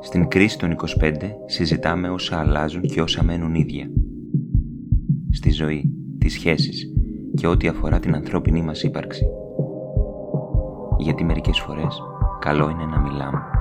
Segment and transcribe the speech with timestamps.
[0.00, 1.12] Στην κρίση των 25
[1.46, 3.90] συζητάμε όσα αλλάζουν και όσα μένουν ίδια.
[5.30, 6.92] Στη ζωή, τις σχέσεις
[7.34, 9.26] και ό,τι αφορά την ανθρώπινη μας ύπαρξη.
[10.98, 12.02] Γιατί μερικές φορές
[12.40, 13.57] καλό είναι να μιλάμε.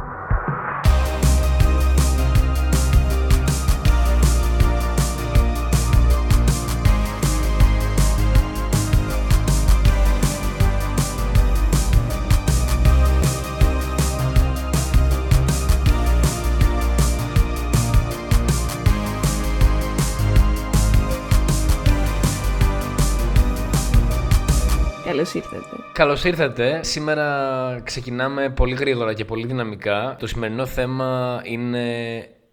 [25.17, 25.75] Καλώς ήρθατε.
[25.93, 26.79] Καλώς ήρθατε.
[26.83, 30.15] Σήμερα ξεκινάμε πολύ γρήγορα και πολύ δυναμικά.
[30.19, 31.85] Το σημερινό θέμα είναι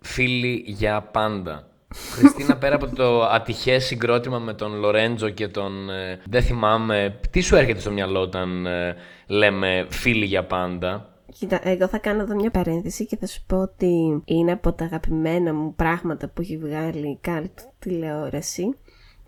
[0.00, 1.66] φίλοι για πάντα.
[1.94, 5.90] Χριστίνα, πέρα από το ατυχές συγκρότημα με τον Λορέντζο και τον.
[5.90, 7.20] Ε, δεν θυμάμαι.
[7.30, 12.22] Τι σου έρχεται στο μυαλό όταν ε, λέμε φίλοι για πάντα; Κοίτα, εγώ θα κάνω
[12.22, 16.40] εδώ μια παρένθεση και θα σου πω ότι είναι από τα αγαπημένα μου πράγματα που
[16.40, 18.76] έχει βγάλει η καλτ τηλεόραση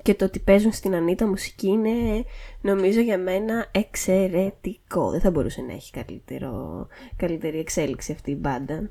[0.07, 2.25] και το ότι παίζουν στην Ανίτα μουσική είναι
[2.61, 5.11] νομίζω για μένα εξαιρετικό.
[5.11, 8.91] Δεν θα μπορούσε να έχει καλύτερο, καλύτερη εξέλιξη αυτή η μπάντα.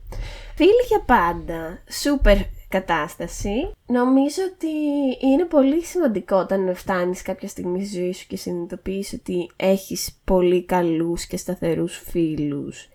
[0.56, 2.38] Φίλοι για πάντα, σούπερ
[2.70, 3.72] κατάσταση.
[3.88, 4.68] Νομίζω ότι
[5.28, 10.64] είναι πολύ σημαντικό όταν φτάνεις κάποια στιγμή στη ζωή σου και συνειδητοποιείς ότι έχεις πολύ
[10.64, 12.90] καλούς και σταθερούς φίλους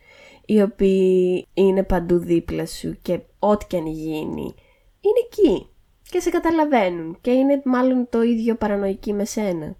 [0.47, 4.55] οι οποίοι είναι παντού δίπλα σου και ό,τι και αν γίνει
[5.01, 5.70] είναι εκεί
[6.11, 9.77] και σε καταλαβαίνουν και είναι μάλλον το ίδιο παρανοϊκοί με σένα.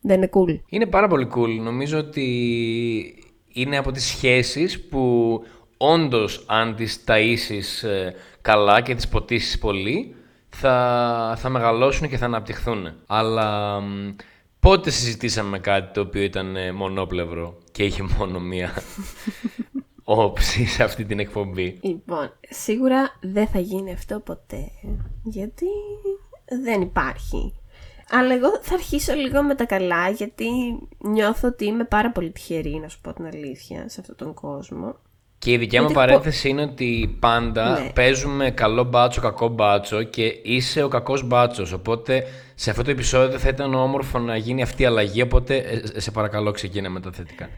[0.00, 0.60] Δεν είναι cool.
[0.68, 1.60] Είναι πάρα πολύ cool.
[1.62, 2.24] Νομίζω ότι
[3.52, 5.42] είναι από τις σχέσεις που
[5.76, 10.14] όντως αν τις ταΐσεις ε, καλά και τις ποτίσεις πολύ
[10.48, 12.92] θα, θα μεγαλώσουν και θα αναπτυχθούν.
[13.06, 13.80] Αλλά
[14.60, 18.72] πότε συζητήσαμε κάτι το οποίο ήταν ε, μονόπλευρο και είχε μόνο μία;
[20.10, 21.78] όψης σε αυτή την εκπομπή.
[21.82, 24.70] Λοιπόν, σίγουρα δεν θα γίνει αυτό ποτέ.
[25.22, 25.66] Γιατί
[26.64, 27.54] δεν υπάρχει.
[28.10, 30.46] Αλλά εγώ θα αρχίσω λίγο με τα καλά γιατί
[30.98, 34.96] νιώθω ότι είμαι πάρα πολύ τυχερή να σου πω την αλήθεια σε αυτόν τον κόσμο.
[35.38, 37.90] Και η δικιά μου παρένθεση είναι ότι πάντα ναι.
[37.90, 41.72] παίζουμε καλό μπάτσο, κακό μπάτσο και είσαι ο κακός μπάτσος.
[41.72, 45.22] Οπότε σε αυτό το επεισόδιο θα ήταν όμορφο να γίνει αυτή η αλλαγή.
[45.22, 47.48] Οπότε ε, σε παρακαλώ ξεκίνα με τα θετικά.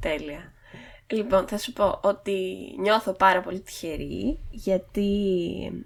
[0.00, 0.54] Τέλεια.
[1.10, 2.32] Λοιπόν, θα σου πω ότι
[2.78, 5.10] νιώθω πάρα πολύ τυχερή γιατί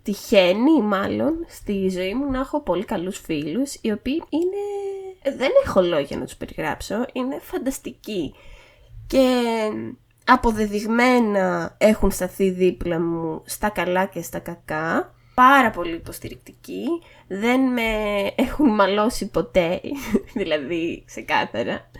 [0.02, 5.36] τυχαίνει μάλλον στη ζωή μου να έχω πολύ καλούς φίλους οι οποίοι είναι...
[5.36, 8.34] δεν έχω λόγια να τους περιγράψω, είναι φανταστικοί
[9.06, 9.42] και
[10.26, 16.84] αποδεδειγμένα έχουν σταθεί δίπλα μου στα καλά και στα κακά πάρα πολύ υποστηρικτικοί,
[17.26, 17.82] δεν με
[18.34, 19.80] έχουν μαλώσει ποτέ,
[20.38, 21.90] δηλαδή ξεκάθαρα.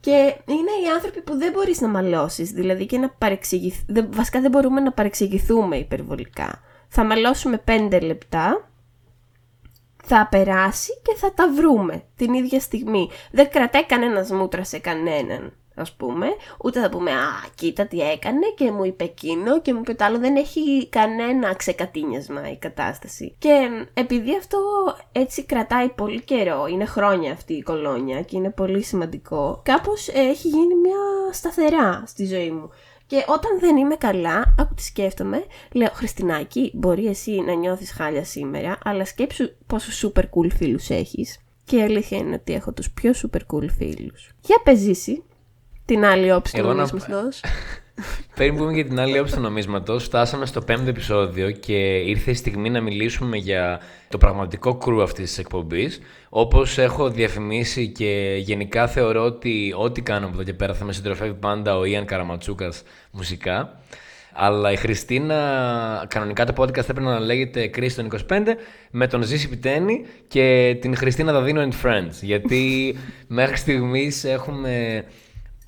[0.00, 3.80] Και είναι οι άνθρωποι που δεν μπορείς να μαλώσεις, δηλαδή και να παρεξηγηθ...
[4.10, 6.60] βασικά δεν μπορούμε να παρεξηγηθούμε υπερβολικά.
[6.88, 8.70] Θα μαλώσουμε πέντε λεπτά,
[10.04, 13.08] θα περάσει και θα τα βρούμε την ίδια στιγμή.
[13.30, 16.26] Δεν κρατάει κανένας μούτρα σε κανέναν ας πούμε,
[16.64, 20.04] ούτε θα πούμε «Α, κοίτα τι έκανε και μου είπε εκείνο και μου είπε το
[20.04, 20.18] άλλο».
[20.18, 23.34] Δεν έχει κανένα ξεκατίνιασμα η κατάσταση.
[23.38, 24.58] Και επειδή αυτό
[25.12, 30.48] έτσι κρατάει πολύ καιρό, είναι χρόνια αυτή η κολόνια και είναι πολύ σημαντικό, κάπως έχει
[30.48, 32.70] γίνει μια σταθερά στη ζωή μου.
[33.06, 38.24] Και όταν δεν είμαι καλά, άκου τι σκέφτομαι, λέω Χριστινάκη, μπορεί εσύ να νιώθεις χάλια
[38.24, 41.38] σήμερα, αλλά σκέψου πόσο super cool φίλους έχεις.
[41.64, 44.30] Και η αλήθεια είναι ότι έχω τους πιο super cool φίλους.
[44.40, 45.22] Για πεζήσει,
[45.88, 47.40] την άλλη όψη του νομίσματος.
[48.34, 52.34] Πριν πούμε για την άλλη όψη του νομίσματος, φτάσαμε στο πέμπτο επεισόδιο και ήρθε η
[52.34, 56.00] στιγμή να μιλήσουμε για το πραγματικό κρού αυτής της εκπομπής.
[56.28, 60.92] Όπως έχω διαφημίσει και γενικά θεωρώ ότι ό,τι κάνω από εδώ και πέρα θα με
[60.92, 63.80] συντροφεύει πάντα ο Ιαν Καραματσούκας μουσικά.
[64.32, 68.40] Αλλά η Χριστίνα, κανονικά το podcast έπρεπε να λέγεται Κρίστη 25
[68.90, 72.14] με τον Ζήση Πιτένη και την Χριστίνα Δαδίνο and Friends.
[72.20, 72.96] Γιατί
[73.26, 75.04] μέχρι στιγμής έχουμε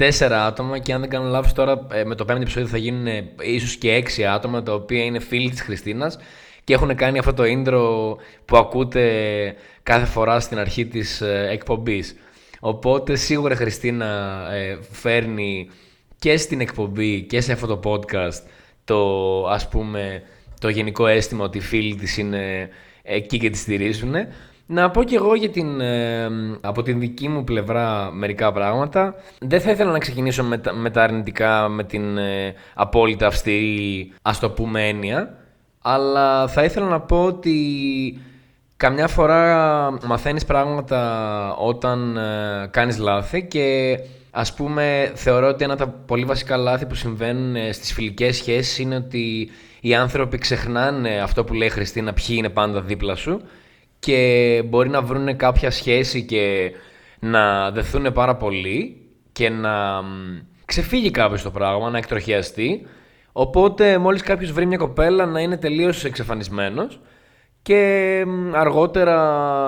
[0.00, 3.06] τέσσερα άτομα και αν δεν κάνω λάθος τώρα ε, με το πέμπτο επεισόδιο θα γίνουν
[3.06, 6.18] ε, ίσως και έξι άτομα τα οποία είναι φίλοι της Χριστίνας
[6.64, 12.16] και έχουν κάνει αυτό το intro που ακούτε κάθε φορά στην αρχή της ε, εκπομπής.
[12.60, 14.42] Οπότε σίγουρα η Χριστίνα
[14.90, 15.70] φέρνει
[16.18, 18.42] και στην εκπομπή και σε αυτό το podcast
[18.84, 18.98] το
[19.48, 20.22] ας πούμε
[20.60, 22.68] το γενικό αίσθημα ότι οι φίλοι της είναι
[23.02, 24.14] εκεί και τη στηρίζουν.
[24.72, 26.28] Να πω κι εγώ για την, ε,
[26.60, 29.14] από την δική μου πλευρά μερικά πράγματα.
[29.40, 34.12] Δεν θα ήθελα να ξεκινήσω με τα, με τα αρνητικά, με την ε, απόλυτα αυστηρή,
[34.22, 35.34] ας το πούμε, έννοια.
[35.82, 37.54] Αλλά θα ήθελα να πω ότι
[38.76, 43.98] καμιά φορά μαθαίνεις πράγματα όταν ε, κάνεις λάθη και
[44.32, 48.36] Ας πούμε, θεωρώ ότι ένα από τα πολύ βασικά λάθη που συμβαίνουν ε, στις φιλικές
[48.36, 49.50] σχέσεις είναι ότι
[49.80, 53.40] οι άνθρωποι ξεχνάνε αυτό που λέει η Χριστίνα, ποιοι είναι πάντα δίπλα σου
[54.00, 56.72] και μπορεί να βρουν κάποια σχέση και
[57.18, 60.02] να δεθούν πάρα πολύ και να
[60.64, 62.86] ξεφύγει κάποιος το πράγμα, να εκτροχιαστεί.
[63.32, 67.00] Οπότε μόλις κάποιος βρει μια κοπέλα να είναι τελείως εξαφανισμένος
[67.62, 69.16] και αργότερα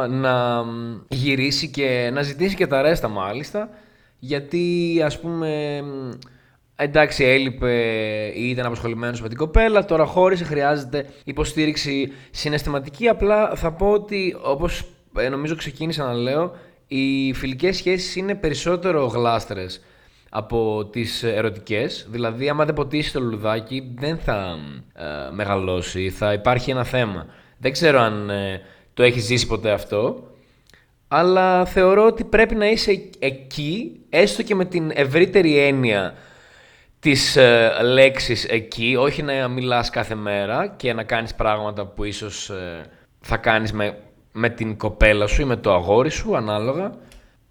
[0.08, 0.64] να
[1.08, 3.68] γυρίσει και να ζητήσει και τα ρέστα μάλιστα
[4.18, 5.82] γιατί ας πούμε
[6.76, 7.72] εντάξει έλειπε
[8.34, 14.36] ή ήταν απασχολημένος με την κοπέλα τώρα χώρισε, χρειάζεται υποστήριξη συναισθηματική απλά θα πω ότι
[14.42, 14.84] όπως
[15.18, 19.80] ε, νομίζω ξεκίνησα να λέω οι φιλικές σχέσεις είναι περισσότερο γλάστρες
[20.34, 22.06] από τις ερωτικές.
[22.10, 24.58] Δηλαδή, άμα δεν ποτίσει το λουλουδάκι, δεν θα
[24.94, 27.26] ε, μεγαλώσει, θα υπάρχει ένα θέμα.
[27.58, 28.60] Δεν ξέρω αν ε,
[28.94, 30.30] το έχει ζήσει ποτέ αυτό,
[31.08, 36.14] αλλά θεωρώ ότι πρέπει να είσαι εκεί, έστω και με την ευρύτερη έννοια
[37.02, 42.50] της ε, λέξης εκεί, όχι να μιλάς κάθε μέρα και να κάνεις πράγματα που ίσως
[42.50, 42.84] ε,
[43.20, 43.98] θα κάνεις με,
[44.32, 46.92] με την κοπέλα σου ή με το αγόρι σου, ανάλογα.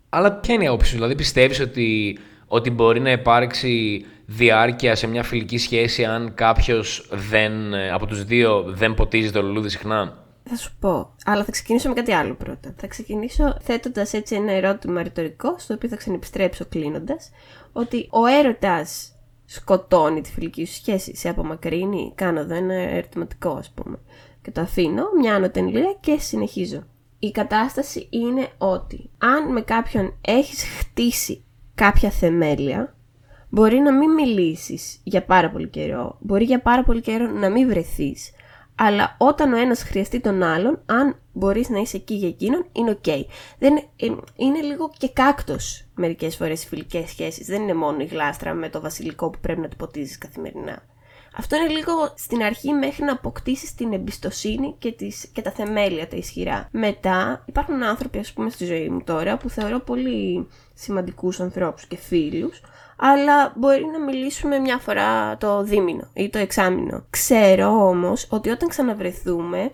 [0.09, 2.17] Αλλά ποια είναι η άποψη σου, δηλαδή πιστεύεις ότι
[2.47, 8.63] ότι μπορεί να υπάρξει διάρκεια σε μια φιλική σχέση αν κάποιος δεν, από τους δύο
[8.67, 12.73] δεν ποτίζει το λουλούδι συχνά; Θα σου πω, αλλά θα ξεκινήσω με κάτι άλλο πρώτα.
[12.77, 17.31] Θα ξεκινήσω θέτοντας έτσι ένα ερώτημα ρητορικό, στο οποίο θα ξανεπιστρέψω κλείνοντας,
[17.71, 19.10] ότι ο έρωτας
[19.53, 22.11] σκοτώνει τη φιλική σου σχέση, σε απομακρύνει.
[22.15, 23.99] Κάνω εδώ ένα ερωτηματικό, ας πούμε.
[24.41, 26.83] Και το αφήνω, μια ανωτενλία και συνεχίζω.
[27.19, 31.43] Η κατάσταση είναι ότι αν με κάποιον έχεις χτίσει
[31.75, 32.95] κάποια θεμέλια,
[33.49, 37.67] μπορεί να μην μιλήσεις για πάρα πολύ καιρό, μπορεί για πάρα πολύ καιρό να μην
[37.67, 38.31] βρεθείς,
[38.83, 42.89] αλλά όταν ο ένας χρειαστεί τον άλλον, αν μπορείς να είσαι εκεί για εκείνον, είναι
[42.89, 43.05] οκ.
[43.59, 47.47] Δεν, ε, είναι λίγο και κάκτος μερικές φορές οι φιλικές σχέσεις.
[47.47, 50.83] Δεν είναι μόνο η γλάστρα με το βασιλικό που πρέπει να το ποτίζεις καθημερινά.
[51.37, 56.07] Αυτό είναι λίγο στην αρχή μέχρι να αποκτήσεις την εμπιστοσύνη και, τις, και τα θεμέλια
[56.07, 56.67] τα ισχυρά.
[56.71, 61.97] Μετά υπάρχουν άνθρωποι, ας πούμε, στη ζωή μου τώρα που θεωρώ πολύ σημαντικούς ανθρώπους και
[61.97, 62.61] φίλους,
[63.03, 67.05] αλλά μπορεί να μιλήσουμε μια φορά το δίμηνο ή το εξάμηνο.
[67.09, 69.71] Ξέρω όμως ότι όταν ξαναβρεθούμε,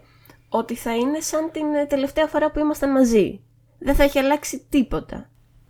[0.50, 3.42] ότι θα είναι σαν την τελευταία φορά που ήμασταν μαζί.
[3.80, 5.30] Δεν θα έχει αλλάξει τίποτα.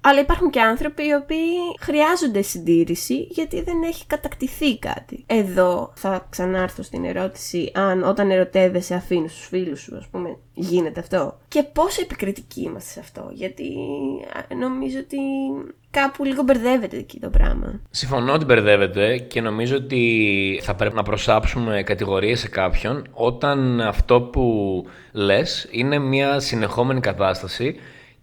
[0.09, 5.23] Αλλά υπάρχουν και άνθρωποι οι οποίοι χρειάζονται συντήρηση γιατί δεν έχει κατακτηθεί κάτι.
[5.27, 10.99] Εδώ θα ξανάρθω στην ερώτηση αν όταν ερωτεύεσαι αφήνεις τους φίλους σου, ας πούμε, γίνεται
[10.99, 11.37] αυτό.
[11.47, 13.69] Και πόσο επικριτικοί είμαστε σε αυτό, γιατί
[14.59, 15.17] νομίζω ότι
[15.91, 17.79] κάπου λίγο μπερδεύεται εκεί το πράγμα.
[17.89, 24.21] Συμφωνώ ότι μπερδεύεται και νομίζω ότι θα πρέπει να προσάψουμε κατηγορίες σε κάποιον όταν αυτό
[24.21, 27.75] που λες είναι μια συνεχόμενη κατάσταση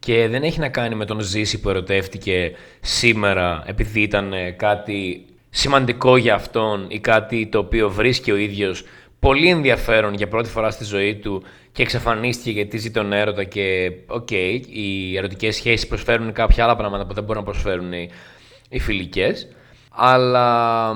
[0.05, 5.25] και δεν έχει να κάνει με τον Ζήση που ερωτεύτηκε σήμερα επειδή ήταν ε, κάτι
[5.51, 8.85] σημαντικό για αυτόν ή κάτι το οποίο βρίσκει ο ίδιος
[9.19, 11.43] πολύ ενδιαφέρον για πρώτη φορά στη ζωή του
[11.73, 16.77] και εξαφανίστηκε γιατί ζει τον έρωτα και OK, okay, οι ερωτικές σχέσεις προσφέρουν κάποια άλλα
[16.77, 18.11] πράγματα που δεν μπορούν να προσφέρουν οι,
[18.69, 19.49] οι φιλικές.
[19.91, 20.91] Αλλά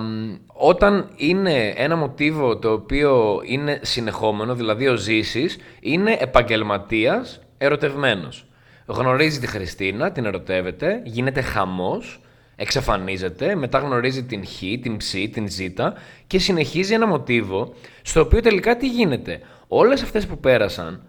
[0.47, 8.48] όταν είναι ένα μοτίβο το οποίο είναι συνεχόμενο, δηλαδή ο Ζήσης είναι επαγγελματίας ερωτευμένος
[8.89, 12.21] γνωρίζει τη Χριστίνα, την ερωτεύεται, γίνεται χαμός,
[12.57, 15.61] εξαφανίζεται, μετά γνωρίζει την Χ, την Ψ, την Ζ
[16.27, 19.41] και συνεχίζει ένα μοτίβο στο οποίο τελικά τι γίνεται.
[19.69, 21.03] Όλες αυτές που πέρασαν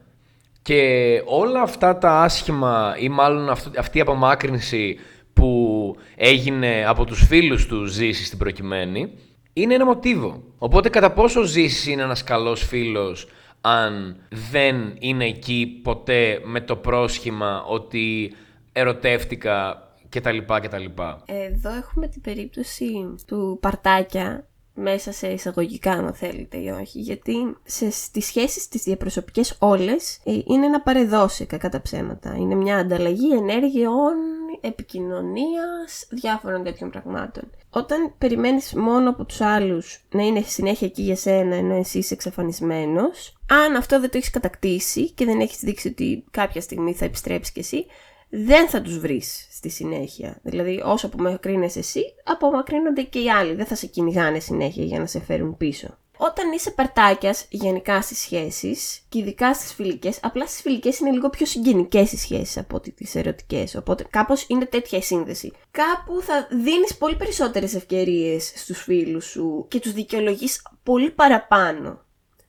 [0.62, 5.00] και όλα αυτά τα άσχημα ή μάλλον αυτή η απομάκρυνση
[5.34, 9.14] που έγινε από τους φίλους του Ζήση στην προκειμένη
[9.54, 10.44] είναι ένα μοτίβο.
[10.58, 13.28] Οπότε κατά πόσο Ζήση είναι ένας καλός φίλος
[13.62, 14.18] αν
[14.52, 18.34] δεν είναι εκεί ποτέ με το πρόσχημα ότι
[18.72, 20.38] ερωτεύτηκα κτλ.
[20.38, 20.86] κτλ.
[21.26, 24.50] Εδώ έχουμε την περίπτωση του Παρτάκια
[24.80, 30.32] μέσα σε εισαγωγικά αν θέλετε ή όχι γιατί σε, στις σχέσεις τις διαπροσωπικές όλες ε,
[30.46, 34.14] είναι ένα παρεδώσει κακά τα ψέματα είναι μια ανταλλαγή ενέργειών
[34.62, 41.16] επικοινωνίας διάφορων τέτοιων πραγμάτων όταν περιμένεις μόνο από τους άλλους να είναι συνέχεια εκεί για
[41.16, 45.88] σένα ενώ εσύ είσαι εξαφανισμένος αν αυτό δεν το έχεις κατακτήσει και δεν έχεις δείξει
[45.88, 47.86] ότι κάποια στιγμή θα επιστρέψεις κι εσύ
[48.30, 50.40] δεν θα τους βρεις στη συνέχεια.
[50.44, 53.54] Δηλαδή όσο απομακρύνεσαι εσύ, απομακρύνονται και οι άλλοι.
[53.54, 55.98] Δεν θα σε κυνηγάνε συνέχεια για να σε φέρουν πίσω.
[56.22, 61.30] Όταν είσαι παρτάκιας γενικά στις σχέσεις και ειδικά στις φιλικές, απλά στις φιλικές είναι λίγο
[61.30, 63.76] πιο συγγενικές οι σχέσεις από ότι τις ερωτικές.
[63.76, 65.52] Οπότε κάπως είναι τέτοια η σύνδεση.
[65.72, 72.02] Κάπου θα δίνεις πολύ περισσότερες ευκαιρίες στους φίλους σου και τους δικαιολογείς πολύ παραπάνω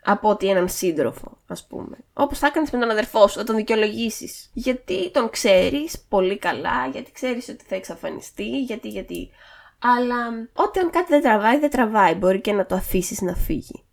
[0.05, 1.97] από ότι έναν σύντροφο, ας πούμε.
[2.13, 4.51] Όπως θα έκανες με τον αδερφό σου, θα τον δικαιολογήσεις.
[4.53, 9.31] Γιατί τον ξέρεις πολύ καλά, γιατί ξέρεις ότι θα εξαφανιστεί, γιατί, γιατί.
[9.83, 12.15] Αλλά όταν κάτι δεν τραβάει, δεν τραβάει.
[12.15, 13.85] Μπορεί και να το αφήσεις να φύγει.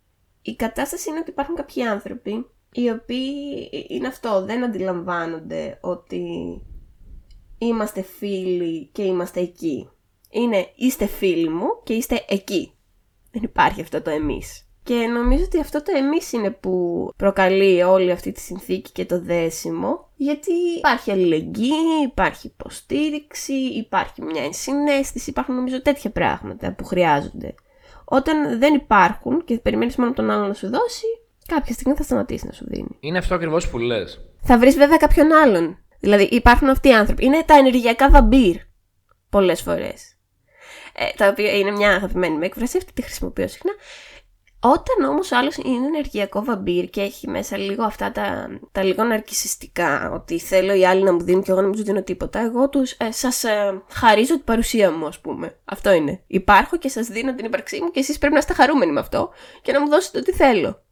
[0.42, 6.22] Η κατάσταση είναι ότι υπάρχουν κάποιοι άνθρωποι οι οποίοι είναι αυτό, δεν αντιλαμβάνονται ότι
[7.58, 9.90] είμαστε φίλοι και είμαστε εκεί.
[10.30, 12.72] Είναι είστε φίλοι μου και είστε εκεί.
[13.30, 14.67] Δεν υπάρχει αυτό το εμείς.
[14.88, 19.20] Και νομίζω ότι αυτό το εμείς είναι που προκαλεί όλη αυτή τη συνθήκη και το
[19.20, 27.54] δέσιμο, γιατί υπάρχει αλληλεγγύη, υπάρχει υποστήριξη, υπάρχει μια ενσυναίσθηση, υπάρχουν νομίζω τέτοια πράγματα που χρειάζονται.
[28.04, 31.06] Όταν δεν υπάρχουν και περιμένεις μόνο τον άλλον να σου δώσει,
[31.46, 32.96] κάποια στιγμή θα σταματήσει να σου δίνει.
[33.00, 34.20] Είναι αυτό ακριβώς που λες.
[34.42, 35.78] Θα βρεις βέβαια κάποιον άλλον.
[36.00, 37.24] Δηλαδή υπάρχουν αυτοί οι άνθρωποι.
[37.24, 38.56] Είναι τα ενεργειακά βαμπύρ.
[39.30, 40.16] Πολλές φορές.
[40.92, 43.72] Ε, τα οποία είναι μια αγαπημένη με έκφραση, αυτή τη χρησιμοποιώ συχνά.
[44.60, 49.04] Όταν όμως ο άλλος είναι ενεργειακό βαμπύρ και έχει μέσα λίγο αυτά τα, τα λίγο
[49.04, 52.40] ναρκισιστικά, ότι θέλω οι άλλοι να μου δίνουν και εγώ να μην τους δίνω τίποτα,
[52.40, 55.58] εγώ τους ε, σας ε, χαρίζω την παρουσία μου, ας πούμε.
[55.64, 56.22] Αυτό είναι.
[56.26, 59.30] Υπάρχω και σας δίνω την ύπαρξή μου και εσείς πρέπει να είστε χαρούμενοι με αυτό
[59.62, 60.82] και να μου δώσετε ό,τι θέλω.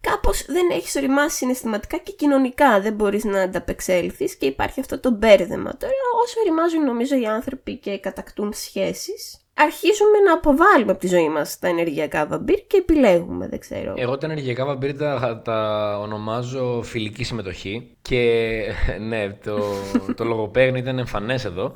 [0.00, 2.80] Κάπως δεν έχεις οριμάσει συναισθηματικά και κοινωνικά.
[2.80, 5.76] Δεν μπορείς να ανταπεξέλθεις και υπάρχει αυτό το μπέρδεμα.
[5.76, 5.92] Τώρα,
[6.22, 11.58] όσο οριμάζουν νομίζω οι άνθρωποι και κατακτούν σχέσεις, αρχίζουμε να αποβάλουμε από τη ζωή μας
[11.58, 13.94] τα ενεργειακά βαμπύρ και επιλέγουμε, δεν ξέρω.
[13.96, 18.62] Εγώ τα ενεργειακά βαμπύρ τα, τα ονομάζω φιλική συμμετοχή και
[19.08, 19.58] ναι, το,
[20.16, 21.72] το λογοπαίγνιο ήταν εμφανές εδώ.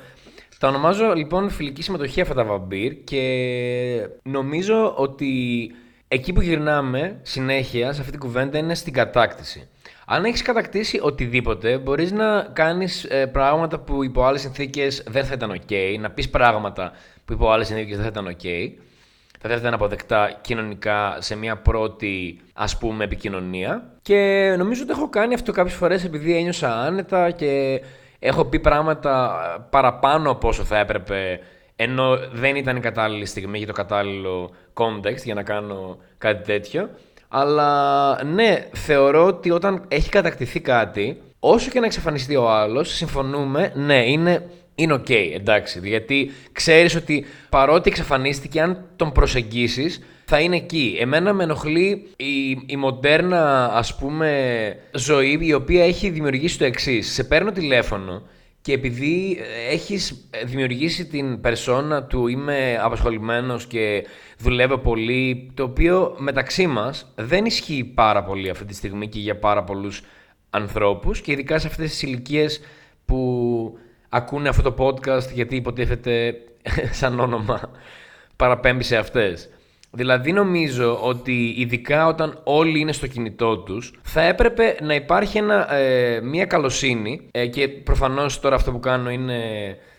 [0.59, 5.31] Τα ονομάζω λοιπόν φιλική συμμετοχή αυτά τα βαμπύρ και νομίζω ότι
[6.09, 9.69] εκεί που γυρνάμε συνέχεια σε αυτή την κουβέντα είναι στην κατάκτηση.
[10.07, 15.35] Αν έχεις κατακτήσει οτιδήποτε, μπορείς να κάνεις ε, πράγματα που υπό άλλες συνθήκες δεν θα
[15.35, 16.93] ήταν OK, να πεις πράγματα
[17.25, 18.73] που υπό άλλε συνθήκε δεν θα ήταν OK.
[19.41, 23.91] Θα δεν θα ήταν αποδεκτά κοινωνικά σε μια πρώτη ας πούμε επικοινωνία.
[24.03, 27.81] Και νομίζω ότι έχω κάνει αυτό κάποιες φορές επειδή ένιωσα άνετα και
[28.19, 31.41] έχω πει πράγματα παραπάνω από όσο θα έπρεπε
[31.77, 36.91] ενώ δεν ήταν η κατάλληλη στιγμή για το κατάλληλο context για να κάνω κάτι τέτοιο.
[37.29, 43.73] Αλλά ναι, θεωρώ ότι όταν έχει κατακτηθεί κάτι, όσο και να εξαφανιστεί ο άλλος, συμφωνούμε,
[43.75, 45.81] ναι, είναι, είναι ok, εντάξει.
[45.85, 50.97] Γιατί ξέρεις ότι παρότι εξαφανίστηκε, αν τον προσεγγίσεις, θα είναι εκεί.
[51.01, 57.13] Εμένα με ενοχλεί η, η μοντέρνα, ας πούμε, ζωή η οποία έχει δημιουργήσει το εξής.
[57.13, 58.23] Σε παίρνω τηλέφωνο
[58.61, 59.39] και επειδή
[59.71, 64.07] έχεις δημιουργήσει την περσόνα του είμαι απασχολημένος και
[64.39, 69.39] δουλεύω πολύ, το οποίο μεταξύ μας δεν ισχύει πάρα πολύ αυτή τη στιγμή και για
[69.39, 70.03] πάρα πολλούς
[70.51, 72.61] ανθρώπους και ειδικά σε αυτές τις ηλικίες
[73.05, 73.79] που
[74.15, 76.35] ακούνε αυτό το podcast γιατί υποτίθεται
[77.01, 77.61] σαν όνομα
[78.37, 79.49] παραπέμπει σε αυτές.
[79.91, 85.75] Δηλαδή νομίζω ότι ειδικά όταν όλοι είναι στο κινητό τους θα έπρεπε να υπάρχει ένα,
[85.75, 89.41] ε, μια καλοσύνη ε, και προφανώς τώρα αυτό που κάνω είναι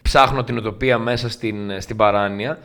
[0.02, 2.60] ψάχνω την οτοπία μέσα στην, στην παράνοια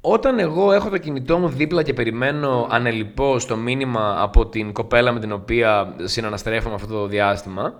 [0.00, 5.12] όταν εγώ έχω το κινητό μου δίπλα και περιμένω ανελειπώς το μήνυμα από την κοπέλα
[5.12, 7.74] με την οποία συναναστρέφομαι αυτό το διάστημα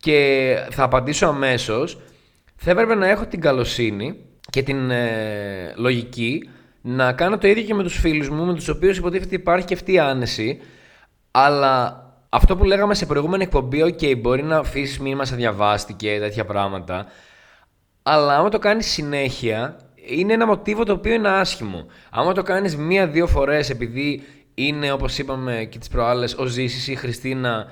[0.00, 1.98] και θα απαντήσω αμέσως
[2.64, 4.16] θα έπρεπε να έχω την καλοσύνη
[4.50, 6.48] και την ε, λογική
[6.80, 9.74] να κάνω το ίδιο και με τους φίλους μου, με τους οποίους υποτίθεται υπάρχει και
[9.74, 10.60] αυτή η άνεση,
[11.30, 16.44] αλλά αυτό που λέγαμε σε προηγούμενη εκπομπή, ok, μπορεί να αφήσεις μήνυμα σε διαβάστηκε, τέτοια
[16.44, 17.06] πράγματα,
[18.02, 21.86] αλλά άμα το κάνεις συνέχεια, είναι ένα μοτίβο το οποίο είναι άσχημο.
[22.10, 24.22] Άμα το κάνεις μία-δύο φορές επειδή
[24.54, 27.66] είναι, όπως είπαμε και τις προάλλες, ο Ζήσης ή η Χριστίνα,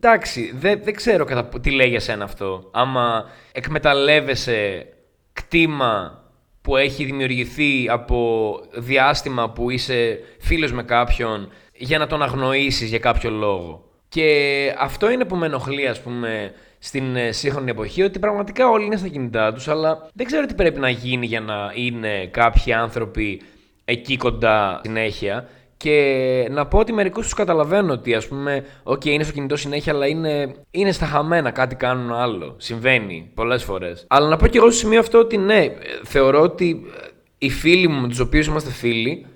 [0.00, 2.70] εντάξει, δεν, δεν ξέρω κατά, τι λέει για σένα αυτό.
[2.72, 4.86] Άμα εκμεταλλεύεσαι
[5.32, 6.24] κτήμα
[6.62, 12.98] που έχει δημιουργηθεί από διάστημα που είσαι φίλος με κάποιον για να τον αγνοήσεις για
[12.98, 13.84] κάποιο λόγο.
[14.08, 18.84] Και αυτό είναι που με ενοχλεί, ας πούμε, στην ε, σύγχρονη εποχή, ότι πραγματικά όλοι
[18.84, 22.72] είναι στα κινητά τους, αλλά δεν ξέρω τι πρέπει να γίνει για να είναι κάποιοι
[22.72, 23.42] άνθρωποι
[23.84, 25.48] εκεί κοντά συνέχεια.
[25.82, 29.92] Και να πω ότι μερικούς τους καταλαβαίνω ότι ας πούμε, OK, είναι στο κινητό συνέχεια,
[29.92, 32.54] αλλά είναι, είναι στα χαμένα, κάτι κάνουν άλλο.
[32.58, 34.04] Συμβαίνει πολλές φορές.
[34.08, 35.66] Αλλά να πω και εγώ στο σημείο αυτό ότι ναι,
[36.04, 36.80] θεωρώ ότι
[37.38, 39.26] οι φίλοι μου με τους οποίους είμαστε φίλοι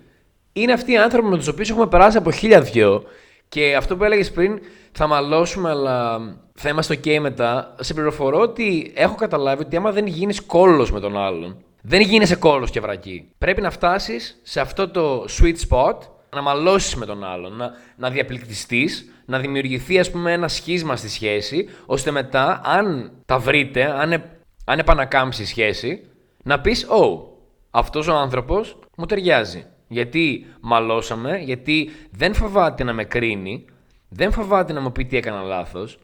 [0.52, 3.02] είναι αυτοί οι άνθρωποι με τους οποίους έχουμε περάσει από χίλια δυο.
[3.48, 4.60] Και αυτό που έλεγες πριν,
[4.92, 6.18] θα μαλώσουμε, αλλά
[6.54, 7.74] θα είμαστε OK μετά.
[7.80, 12.36] Σε πληροφορώ ότι έχω καταλάβει ότι άμα δεν γίνεις κόλλο με τον άλλον, δεν γίνεσαι
[12.36, 13.28] κόλλο και βρακή.
[13.38, 15.96] Πρέπει να φτάσεις σε αυτό το sweet spot
[16.34, 21.08] να μαλώσεις με τον άλλον, να, να διαπληκτιστείς, να δημιουργηθεί ας πούμε ένα σχίσμα στη
[21.08, 26.04] σχέση, ώστε μετά αν τα βρείτε, αν, ε, αν επανακάμψει η σχέση,
[26.42, 27.32] να πεις «Ω,
[27.70, 29.66] αυτός ο άνθρωπος μου ταιριάζει».
[29.88, 33.64] Γιατί μαλώσαμε, γιατί δεν φοβάται να με κρίνει,
[34.08, 35.98] δεν φοβάται να μου πει τι έκανα λάθος.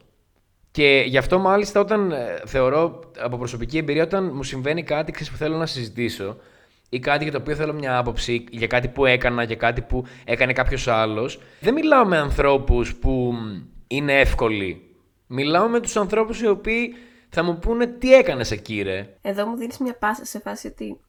[0.71, 5.31] Και γι' αυτό μάλιστα όταν ε, θεωρώ από προσωπική εμπειρία, όταν μου συμβαίνει κάτι ξέρεις,
[5.31, 6.37] που θέλω να συζητήσω
[6.93, 10.05] ή κάτι για το οποίο θέλω μια άποψη, για κάτι που έκανα, για κάτι που
[10.23, 13.33] έκανε κάποιος άλλος, δεν μιλάω με ανθρώπους που
[13.87, 14.95] είναι εύκολοι.
[15.27, 16.93] Μιλάω με τους ανθρώπους οι οποίοι
[17.29, 20.99] θα μου πούνε τι έκανες εκεί, ρε; Εδώ μου δίνεις μια πάσα σε φάση ότι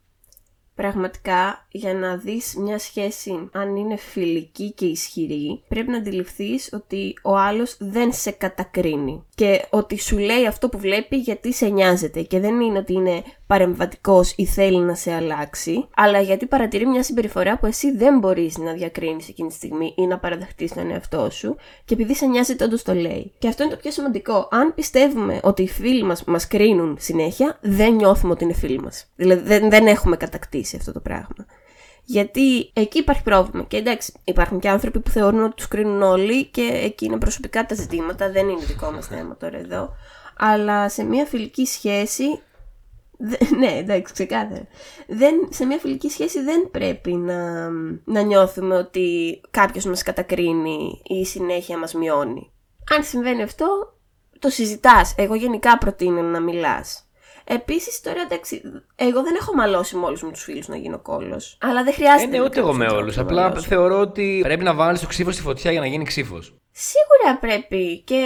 [0.74, 7.14] Πραγματικά, για να δεις μια σχέση αν είναι φιλική και ισχυρή, πρέπει να αντιληφθείς ότι
[7.22, 12.22] ο άλλος δεν σε κατακρίνει και ότι σου λέει αυτό που βλέπει γιατί σε νοιάζεται
[12.22, 17.02] και δεν είναι ότι είναι παρεμβατικός ή θέλει να σε αλλάξει, αλλά γιατί παρατηρεί μια
[17.02, 21.30] συμπεριφορά που εσύ δεν μπορείς να διακρίνεις εκείνη τη στιγμή ή να παραδεχτείς τον εαυτό
[21.30, 23.32] σου και επειδή σε νοιάζεται όντως το λέει.
[23.38, 24.48] Και αυτό είναι το πιο σημαντικό.
[24.50, 29.06] Αν πιστεύουμε ότι οι φίλοι μας μας κρίνουν συνέχεια, δεν νιώθουμε ότι είναι φίλοι μας.
[29.16, 31.46] Δηλαδή δεν, δεν έχουμε κατακτήσει αυτό το πράγμα.
[32.04, 33.64] Γιατί εκεί υπάρχει πρόβλημα.
[33.64, 37.66] Και εντάξει, υπάρχουν και άνθρωποι που θεωρούν ότι τους κρίνουν όλοι και εκεί είναι προσωπικά
[37.66, 39.94] τα ζητήματα, δεν είναι δικό μας θέμα τώρα εδώ.
[40.38, 42.42] Αλλά σε μια φιλική σχέση.
[43.58, 44.66] Ναι, εντάξει, ξεκάθαρα.
[45.06, 47.68] Δεν, σε μια φιλική σχέση δεν πρέπει να,
[48.04, 52.52] να νιώθουμε ότι κάποιος μας κατακρίνει ή η συνέχεια μας μειώνει.
[52.96, 53.96] Αν συμβαίνει αυτό,
[54.38, 55.14] το συζητάς.
[55.16, 57.01] Εγώ γενικά προτείνω να μιλάς.
[57.44, 58.62] Επίσης, τώρα εντάξει,
[58.94, 61.40] εγώ δεν έχω μαλώσει με όλους μου τους φίλους να γίνω κόλο.
[61.60, 62.36] Αλλά δεν χρειάζεται.
[62.36, 63.18] Ε, ναι, ούτε εγώ με όλους.
[63.18, 66.54] Απλά θεωρώ ότι πρέπει να βάλεις το ξύφος στη φωτιά για να γίνει ξύφος.
[66.70, 68.24] Σίγουρα πρέπει και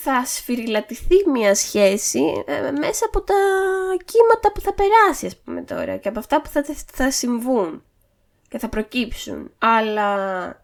[0.00, 3.34] θα σφυριλατηθεί μια σχέση ε, μέσα από τα
[4.04, 7.82] κύματα που θα περάσει, ας πούμε τώρα, και από αυτά που θα, θα συμβούν
[8.48, 9.50] και θα προκύψουν.
[9.58, 10.14] Αλλά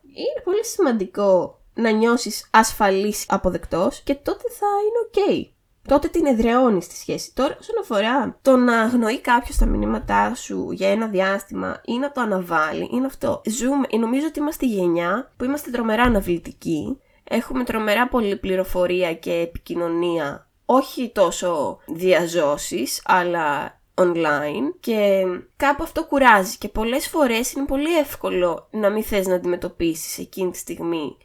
[0.03, 5.49] είναι πολύ σημαντικό να νιώσεις ασφαλής αποδεκτός και τότε θα είναι ok
[5.89, 7.35] τότε την εδραιώνει στη σχέση.
[7.35, 12.13] Τώρα, όσον αφορά το να αγνοεί κάποιος τα μηνύματά σου για ένα διάστημα ή να
[12.13, 13.43] το αναβάλει, είναι αυτό.
[13.47, 16.99] Ζούμε, νομίζω ότι είμαστε γενιά που είμαστε τρομερά αναβλητικοί.
[17.25, 25.25] Έχουμε τρομερά πολλή πληροφορία και επικοινωνία, όχι τόσο διαζώσεις, αλλά online και
[25.57, 30.51] κάπου αυτό κουράζει και πολλές φορές είναι πολύ εύκολο να μην θες να αντιμετωπίσεις εκείνη
[30.51, 31.17] τη στιγμή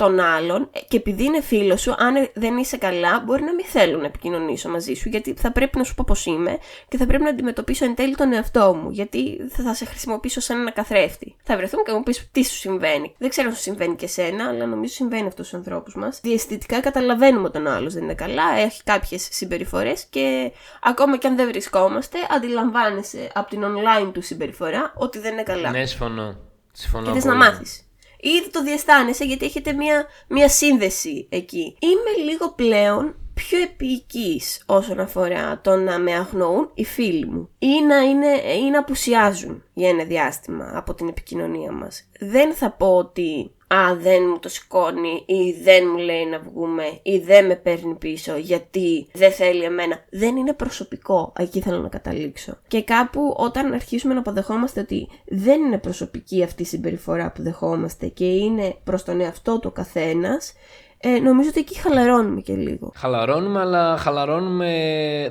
[0.00, 3.64] τον άλλον ε, και επειδή είναι φίλος σου, αν δεν είσαι καλά, μπορεί να μην
[3.64, 6.58] θέλω να επικοινωνήσω μαζί σου, γιατί θα πρέπει να σου πω πώς είμαι
[6.88, 10.60] και θα πρέπει να αντιμετωπίσω εν τέλει τον εαυτό μου, γιατί θα σε χρησιμοποιήσω σαν
[10.60, 11.36] ένα καθρέφτη.
[11.42, 13.14] Θα βρεθούμε και μου πεις τι σου συμβαίνει.
[13.18, 16.20] Δεν ξέρω αν σου συμβαίνει και σένα, αλλά νομίζω συμβαίνει αυτό στους ανθρώπους μας.
[16.22, 21.36] Διαισθητικά καταλαβαίνουμε ότι ο άλλος δεν είναι καλά, έχει κάποιες συμπεριφορές και ακόμα και αν
[21.36, 25.70] δεν βρισκόμαστε, αντιλαμβάνεσαι από την online του συμπεριφορά ότι δεν είναι καλά.
[25.70, 26.36] Ναι, συμφωνώ.
[26.72, 27.06] Συμφωνώ.
[27.06, 27.89] Και θες να μάθεις
[28.22, 31.76] ήδη το διαισθάνεσαι γιατί έχετε μια, μια σύνδεση εκεί.
[31.78, 33.14] Είμαι λίγο πλέον
[33.48, 38.26] πιο επίοικης όσον αφορά το να με αγνοούν οι φίλοι μου ή να, είναι,
[38.66, 42.08] ή να απουσιάζουν για ένα διάστημα από την επικοινωνία μας.
[42.20, 46.84] Δεν θα πω ότι «Α, δεν μου το σηκώνει» ή «Δεν μου λέει να βγούμε»
[47.02, 50.04] ή «Δεν με παίρνει πίσω γιατί δεν θέλει εμένα».
[50.10, 52.58] Δεν είναι προσωπικό, εκεί θέλω να καταλήξω.
[52.68, 58.06] Και κάπου όταν αρχίσουμε να αποδεχόμαστε ότι δεν είναι προσωπική αυτή η συμπεριφορά που δεχόμαστε
[58.06, 60.52] και είναι προς τον εαυτό του καθένας,
[61.02, 62.92] ε, νομίζω ότι εκεί χαλαρώνουμε και λίγο.
[62.96, 64.72] Χαλαρώνουμε, αλλά χαλαρώνουμε,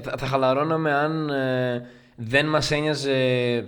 [0.04, 3.14] θα, θα χαλαρώναμε αν ε, δεν μας ένοιαζε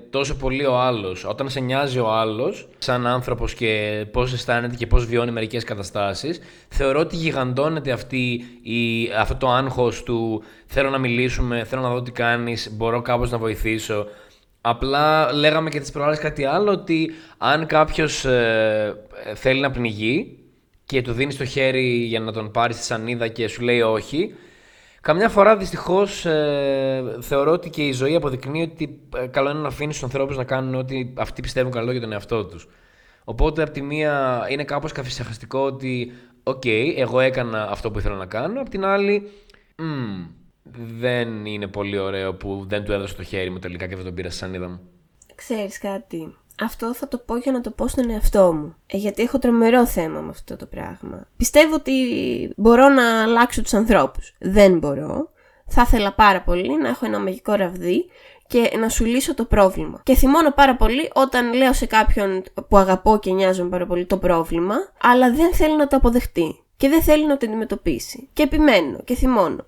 [0.09, 1.25] τόσο πολύ ο άλλος.
[1.25, 6.39] Όταν σε νοιάζει ο άλλος, σαν άνθρωπος και πώς αισθάνεται και πώς βιώνει μερικές καταστάσεις,
[6.69, 12.01] θεωρώ ότι γιγαντώνεται αυτή η, αυτό το άγχος του θέλω να μιλήσουμε, θέλω να δω
[12.01, 14.05] τι κάνεις, μπορώ κάπως να βοηθήσω.
[14.61, 18.95] Απλά λέγαμε και τις προάλλες κάτι άλλο, ότι αν κάποιος ε,
[19.35, 20.40] θέλει να πνιγεί
[20.91, 24.35] και του δίνεις το χέρι για να τον πάρεις στη σανίδα και σου λέει όχι,
[25.01, 29.67] Καμιά φορά δυστυχώς ε, θεωρώ ότι και η ζωή αποδεικνύει ότι ε, καλό είναι να
[29.67, 32.67] αφήνεις τους ανθρώπους να κάνουν ό,τι αυτοί πιστεύουν καλό για τον εαυτό τους.
[33.23, 36.11] Οπότε, από τη μία είναι κάπως καθησυχαστικό ότι,
[36.43, 38.61] οκ, εγώ έκανα αυτό που ήθελα να κάνω.
[38.61, 39.29] Απ' την άλλη,
[40.97, 44.13] δεν είναι πολύ ωραίο που δεν του έδωσα το χέρι μου τελικά και δεν τον
[44.13, 44.79] πήρα στη σανίδα μου.
[45.35, 48.75] Ξέρεις κάτι αυτό θα το πω για να το πω στον εαυτό μου.
[48.87, 51.27] Ε, γιατί έχω τρομερό θέμα με αυτό το πράγμα.
[51.37, 51.93] Πιστεύω ότι
[52.57, 54.33] μπορώ να αλλάξω τους ανθρώπους.
[54.39, 55.29] Δεν μπορώ.
[55.65, 58.05] Θα ήθελα πάρα πολύ να έχω ένα μαγικό ραβδί
[58.47, 60.01] και να σου λύσω το πρόβλημα.
[60.03, 64.17] Και θυμώνω πάρα πολύ όταν λέω σε κάποιον που αγαπώ και νοιάζομαι πάρα πολύ το
[64.17, 68.29] πρόβλημα, αλλά δεν θέλει να το αποδεχτεί και δεν θέλει να το αντιμετωπίσει.
[68.33, 69.65] Και επιμένω και θυμώνω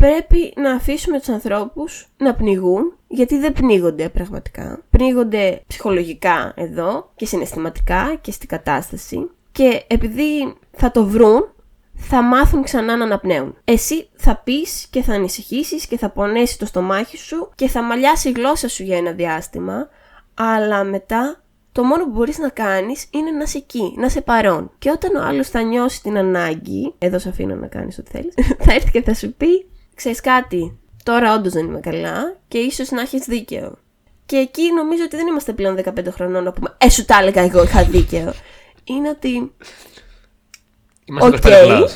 [0.00, 4.82] πρέπει να αφήσουμε τους ανθρώπους να πνιγούν, γιατί δεν πνίγονται πραγματικά.
[4.90, 9.30] Πνίγονται ψυχολογικά εδώ και συναισθηματικά και στην κατάσταση.
[9.52, 11.52] Και επειδή θα το βρουν,
[11.94, 13.56] θα μάθουν ξανά να αναπνέουν.
[13.64, 18.28] Εσύ θα πεις και θα ανησυχήσεις και θα πονέσει το στομάχι σου και θα μαλλιάσει
[18.28, 19.88] η γλώσσα σου για ένα διάστημα,
[20.34, 24.70] αλλά μετά το μόνο που μπορείς να κάνεις είναι να είσαι εκεί, να είσαι παρόν.
[24.78, 28.34] Και όταν ο άλλος θα νιώσει την ανάγκη, εδώ σε αφήνω να κάνεις ό,τι θέλεις,
[28.64, 29.66] θα έρθει και θα σου πει,
[30.00, 33.78] ξέρεις κάτι, τώρα όντως δεν είμαι καλά και ίσως να έχεις δίκαιο.
[34.26, 37.42] Και εκεί νομίζω ότι δεν είμαστε πλέον 15 χρονών να πούμε, ε, σου τα έλεγα
[37.42, 38.32] εγώ είχα δίκαιο.
[38.84, 39.52] Είναι ότι...
[41.04, 41.88] Είμαστε okay,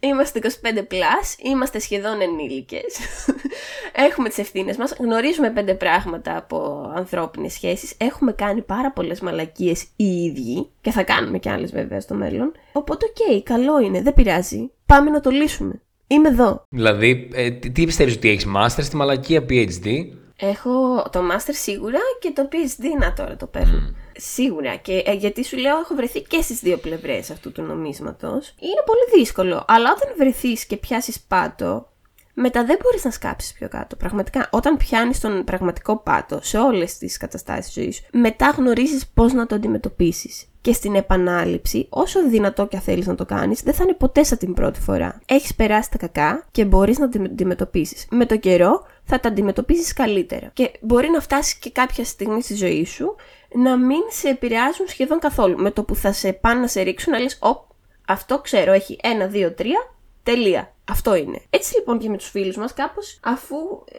[0.00, 2.98] Είμαστε 25 plus, είμαστε σχεδόν ενήλικες,
[4.06, 9.82] έχουμε τις ευθύνες μας, γνωρίζουμε πέντε πράγματα από ανθρώπινες σχέσεις, έχουμε κάνει πάρα πολλές μαλακίες
[9.96, 12.52] οι ίδιοι και θα κάνουμε κι άλλες βέβαια στο μέλλον.
[12.72, 15.82] Οπότε OK, okay, καλό είναι, δεν πειράζει, πάμε να το λύσουμε.
[16.12, 16.64] Είμαι εδώ.
[16.68, 19.86] Δηλαδή, ε, τι πιστεύεις ότι έχεις master στη μαλακία PhD?
[20.36, 23.94] Έχω το master σίγουρα και το PhD να τώρα το παίρνω.
[24.16, 24.76] Σίγουρα.
[24.76, 28.54] Και ε, γιατί σου λέω, έχω βρεθεί και στις δύο πλευρές αυτού του νομίσματος.
[28.60, 29.64] Είναι πολύ δύσκολο.
[29.68, 31.92] Αλλά όταν βρεθείς και πιάσεις πάτο,
[32.34, 33.96] μετά δεν μπορείς να σκάψεις πιο κάτω.
[33.96, 39.06] Πραγματικά, όταν πιάνεις τον πραγματικό πάτο σε όλες τις καταστάσεις τη ζωής σου, μετά γνωρίζεις
[39.06, 40.46] πώς να το αντιμετωπίσεις.
[40.62, 44.38] Και στην επανάληψη, όσο δυνατό και θέλεις να το κάνεις, δεν θα είναι ποτέ σαν
[44.38, 45.20] την πρώτη φορά.
[45.26, 48.06] Έχεις περάσει τα κακά και μπορείς να τα αντιμετωπίσεις.
[48.10, 50.50] Με το καιρό θα τα αντιμετωπίσεις καλύτερα.
[50.52, 53.14] Και μπορεί να φτάσεις και κάποια στιγμή στη ζωή σου
[53.54, 55.58] να μην σε επηρεάζουν σχεδόν καθόλου.
[55.58, 57.66] Με το που θα σε πάνε να σε ρίξουν, να λες, «Ω,
[58.06, 60.71] αυτό ξέρω, έχει ένα, δύο, τρία, τελεία.
[60.90, 61.42] Αυτό είναι.
[61.50, 63.56] Έτσι λοιπόν και με τους φίλους μας κάπως αφού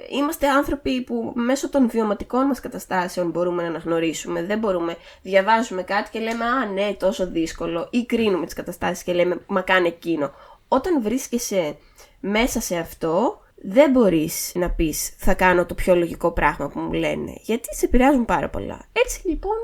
[0.09, 6.09] είμαστε άνθρωποι που μέσω των βιωματικών μας καταστάσεων μπορούμε να αναγνωρίσουμε, δεν μπορούμε, διαβάζουμε κάτι
[6.09, 10.31] και λέμε «Α, ναι, τόσο δύσκολο» ή κρίνουμε τις καταστάσεις και λέμε «Μα κάνε εκείνο».
[10.67, 11.75] Όταν βρίσκεσαι
[12.19, 16.93] μέσα σε αυτό, δεν μπορείς να πεις θα κάνω το πιο λογικό πράγμα που μου
[16.93, 18.85] λένε, γιατί σε επηρεάζουν πάρα πολλά.
[18.91, 19.55] Έτσι λοιπόν,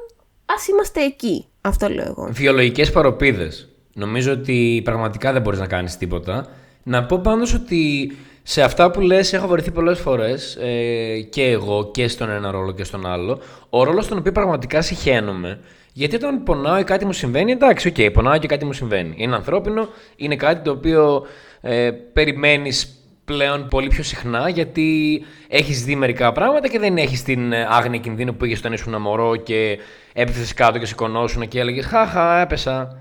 [0.45, 1.45] ας είμαστε εκεί.
[1.61, 2.27] Αυτό λέω εγώ.
[2.31, 3.69] Βιολογικές παρωπίδες.
[3.93, 6.47] Νομίζω ότι πραγματικά δεν μπορείς να κάνεις τίποτα.
[6.83, 8.11] Να πω πάντως ότι
[8.43, 12.71] σε αυτά που λες έχω βρεθεί πολλές φορές ε, και εγώ και στον ένα ρόλο
[12.71, 13.39] και στον άλλο.
[13.69, 15.59] Ο ρόλος στον οποίο πραγματικά σιχαίνομαι
[15.93, 19.13] γιατί όταν πονάω ή κάτι μου συμβαίνει, εντάξει, OK, okay, πονάω και κάτι μου συμβαίνει.
[19.17, 21.25] Είναι ανθρώπινο, είναι κάτι το οποίο
[21.61, 27.51] ε, περιμένεις πλέον πολύ πιο συχνά γιατί έχεις δει μερικά πράγματα και δεν έχεις την
[27.51, 29.77] ε, άγνοια κινδύνου που είχες όταν ήσουν μωρό και
[30.13, 32.99] έπεθε κάτω και σηκωνόσουν και έλεγες Χαχά, έπεσα.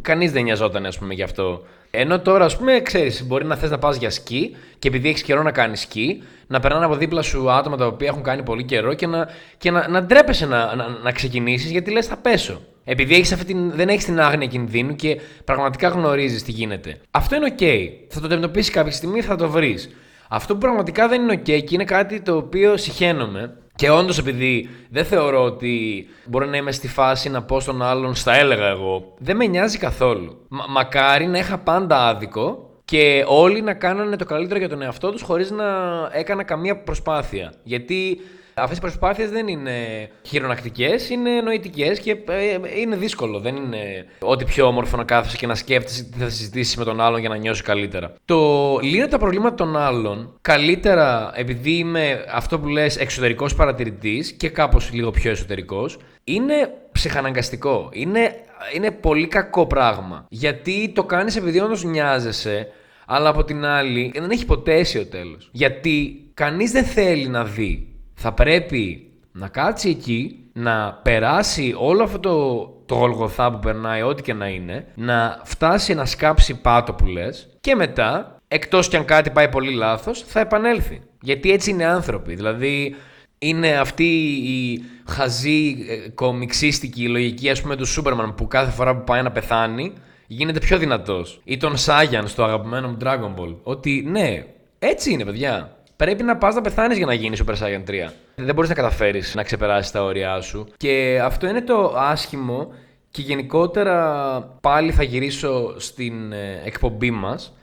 [0.00, 1.62] Κανείς δεν νοιαζόταν, ας πούμε, γι' αυτό.
[1.94, 5.22] Ενώ τώρα, ας πούμε, ξέρεις, μπορεί να θες να πας για σκι και επειδή έχεις
[5.22, 8.64] καιρό να κάνεις σκι, να περνάνε από δίπλα σου άτομα τα οποία έχουν κάνει πολύ
[8.64, 9.28] καιρό και να,
[9.58, 12.60] και να, να ντρέπεσαι να, να, να ξεκινήσεις γιατί λες θα πέσω.
[12.84, 17.00] Επειδή έχεις αυτή την, δεν έχεις την άγνοια κινδύνου και πραγματικά γνωρίζεις τι γίνεται.
[17.10, 17.88] Αυτό είναι OK.
[18.08, 19.90] Θα το αντιμετωπίσεις κάποια στιγμή, θα το βρεις.
[20.34, 24.68] Αυτό που πραγματικά δεν είναι OK και είναι κάτι το οποίο συχαίνομαι και όντως, επειδή
[24.90, 29.14] δεν θεωρώ ότι μπορεί να είμαι στη φάση να πω στον άλλον στα έλεγα εγώ,
[29.18, 30.46] δεν με νοιάζει καθόλου.
[30.48, 35.10] Μα, μακάρι να είχα πάντα άδικο και όλοι να κάνανε το καλύτερο για τον εαυτό
[35.10, 35.64] τους χωρίς να
[36.12, 37.52] έκανα καμία προσπάθεια.
[37.62, 38.20] Γιατί
[38.54, 43.38] Αυτές οι προσπάθειες δεν είναι χειρονακτικές, είναι νοητικές και ε, είναι δύσκολο.
[43.38, 47.00] Δεν είναι ό,τι πιο όμορφο να κάθεσαι και να σκέφτεσαι τι θα συζητήσεις με τον
[47.00, 48.14] άλλον για να νιώσεις καλύτερα.
[48.24, 54.48] Το λύνω τα προβλήματα των άλλων καλύτερα επειδή είμαι αυτό που λες εξωτερικός παρατηρητής και
[54.48, 56.54] κάπως λίγο πιο εσωτερικός, είναι
[56.92, 57.88] ψυχαναγκαστικό.
[57.92, 58.34] Είναι,
[58.74, 60.26] είναι πολύ κακό πράγμα.
[60.28, 62.68] Γιατί το κάνεις επειδή όντως νοιάζεσαι,
[63.06, 65.48] αλλά από την άλλη δεν έχει ποτέ αίσιο τέλος.
[65.52, 67.91] Γιατί κανείς δεν θέλει να δει
[68.22, 74.22] θα πρέπει να κάτσει εκεί, να περάσει όλο αυτό το, το γολγοθά που περνάει, ό,τι
[74.22, 79.04] και να είναι, να φτάσει να σκάψει πάτο που λες και μετά, εκτός κι αν
[79.04, 81.00] κάτι πάει πολύ λάθος, θα επανέλθει.
[81.20, 82.34] Γιατί έτσι είναι άνθρωποι.
[82.34, 82.94] Δηλαδή,
[83.38, 89.04] είναι αυτή η χαζή ε, κομιξίστικη λογική, ας πούμε, του Σούπερμαν που κάθε φορά που
[89.04, 89.92] πάει να πεθάνει,
[90.26, 91.40] γίνεται πιο δυνατός.
[91.44, 93.56] Ή τον Σάγιαν στο αγαπημένο μου Dragon Ball.
[93.62, 94.44] Ότι ναι,
[94.78, 98.10] έτσι είναι, παιδιά πρέπει να πας να πεθάνεις για να γίνεις Super Saiyan 3.
[98.34, 100.66] Δεν μπορείς να καταφέρεις να ξεπεράσεις τα όρια σου.
[100.76, 102.72] Και αυτό είναι το άσχημο.
[103.10, 107.56] Και γενικότερα πάλι θα γυρίσω στην ε, εκπομπή μας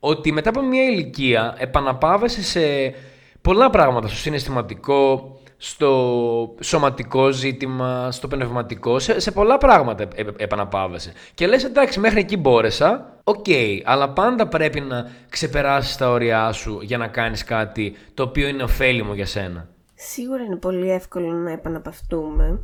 [0.00, 2.60] ότι μετά από μια ηλικία επαναπάβεσαι σε
[3.40, 11.12] πολλά πράγματα στο συναισθηματικό, στο σωματικό ζήτημα, στο πνευματικό, σε, σε πολλά πράγματα ε, επαναπαύεσαι.
[11.34, 16.52] Και λες εντάξει μέχρι εκεί μπόρεσα, OK, okay, αλλά πάντα πρέπει να ξεπεράσεις τα όρια
[16.52, 19.68] σου για να κάνεις κάτι το οποίο είναι ωφέλιμο για σένα.
[19.94, 22.60] Σίγουρα είναι πολύ εύκολο να επαναπαυτούμε.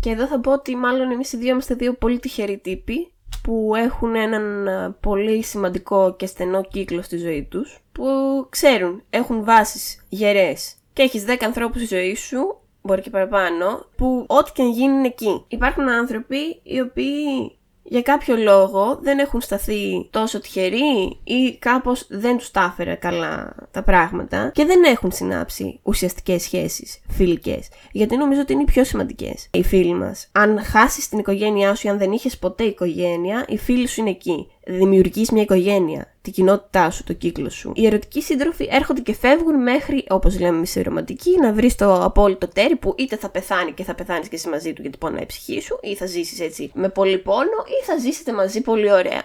[0.00, 3.72] Και εδώ θα πω ότι μάλλον εμείς οι δύο είμαστε δύο πολύ τυχεροί τύποι που
[3.76, 4.66] έχουν έναν
[5.00, 8.04] πολύ σημαντικό και στενό κύκλο στη ζωή τους που
[8.48, 14.24] ξέρουν, έχουν βάσεις γερές και έχεις 10 ανθρώπους στη ζωή σου, μπορεί και παραπάνω, που
[14.28, 15.44] ό,τι και αν γίνει είναι εκεί.
[15.48, 22.36] Υπάρχουν άνθρωποι οι οποίοι για κάποιο λόγο δεν έχουν σταθεί τόσο τυχεροί ή κάπως δεν
[22.36, 27.68] τους τα καλά τα πράγματα και δεν έχουν συνάψει ουσιαστικές σχέσεις φιλικές.
[27.92, 30.28] Γιατί νομίζω ότι είναι οι πιο σημαντικές οι φίλοι μας.
[30.32, 34.10] Αν χάσεις την οικογένειά σου ή αν δεν είχες ποτέ οικογένεια, οι φίλοι σου είναι
[34.10, 37.72] εκεί δημιουργείς μια οικογένεια, την κοινότητά σου, το κύκλο σου.
[37.74, 41.94] Οι ερωτικοί σύντροφοι έρχονται και φεύγουν μέχρι, όπως λέμε εμείς οι ρομαντικοί, να βρεις το
[41.94, 45.22] απόλυτο τέρι που είτε θα πεθάνει και θα πεθάνεις και εσύ μαζί του γιατί πονάει
[45.22, 48.92] η ψυχή σου, ή θα ζήσεις έτσι με πολύ πόνο, ή θα ζήσετε μαζί πολύ
[48.92, 49.22] ωραία.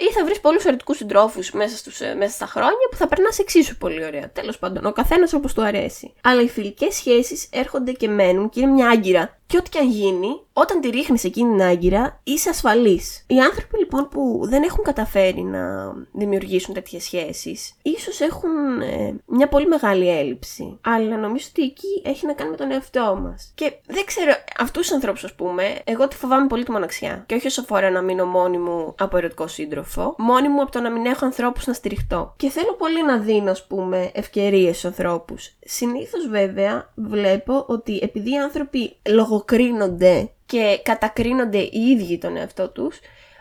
[0.00, 3.76] Ή θα βρεις πολλούς ερωτικούς συντρόφους μέσα, ε, μέσα στα χρόνια που θα περνάς εξίσου
[3.76, 4.30] πολύ ωραία.
[4.30, 6.12] Τέλος πάντων, ο καθένας όπως του αρέσει.
[6.22, 9.37] Αλλά οι φιλικές σχέσεις έρχονται και μένουν και είναι μια άγκυρα.
[9.48, 13.24] Και ό,τι και αν γίνει, όταν τη ρίχνεις εκείνη την άγκυρα, είσαι ασφαλής.
[13.26, 19.48] Οι άνθρωποι λοιπόν που δεν έχουν καταφέρει να δημιουργήσουν τέτοιες σχέσεις, ίσως έχουν ε, μια
[19.48, 20.78] πολύ μεγάλη έλλειψη.
[20.80, 23.52] Αλλά νομίζω ότι εκεί έχει να κάνει με τον εαυτό μας.
[23.54, 27.24] Και δεν ξέρω, αυτούς τους ανθρώπους, ας πούμε, εγώ τη φοβάμαι πολύ τη μοναξιά.
[27.26, 30.80] Και όχι όσο αφορά να μείνω μόνη μου από ερωτικό σύντροφο, μόνη μου από το
[30.80, 32.34] να μην έχω ανθρώπους να στηριχτώ.
[32.36, 35.52] Και θέλω πολύ να δίνω, ας πούμε, ευκαιρίες στους ανθρώπους.
[35.70, 42.98] Συνήθως βέβαια βλέπω ότι επειδή οι άνθρωποι λογοκρίνονται και κατακρίνονται οι ίδιοι τον εαυτό τους,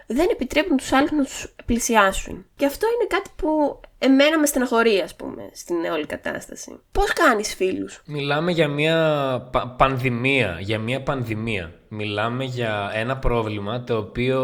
[0.07, 2.45] δεν επιτρέπουν τους άλλους να τους πλησιάσουν.
[2.55, 6.79] Και αυτό είναι κάτι που εμένα με στεναχωρεί, ας πούμε, στην όλη κατάσταση.
[6.91, 11.71] Πώς κάνεις φίλους; Μιλάμε για μια πανδημία, για μια πανδημία.
[11.87, 14.41] Μιλάμε για ένα πρόβλημα το οποίο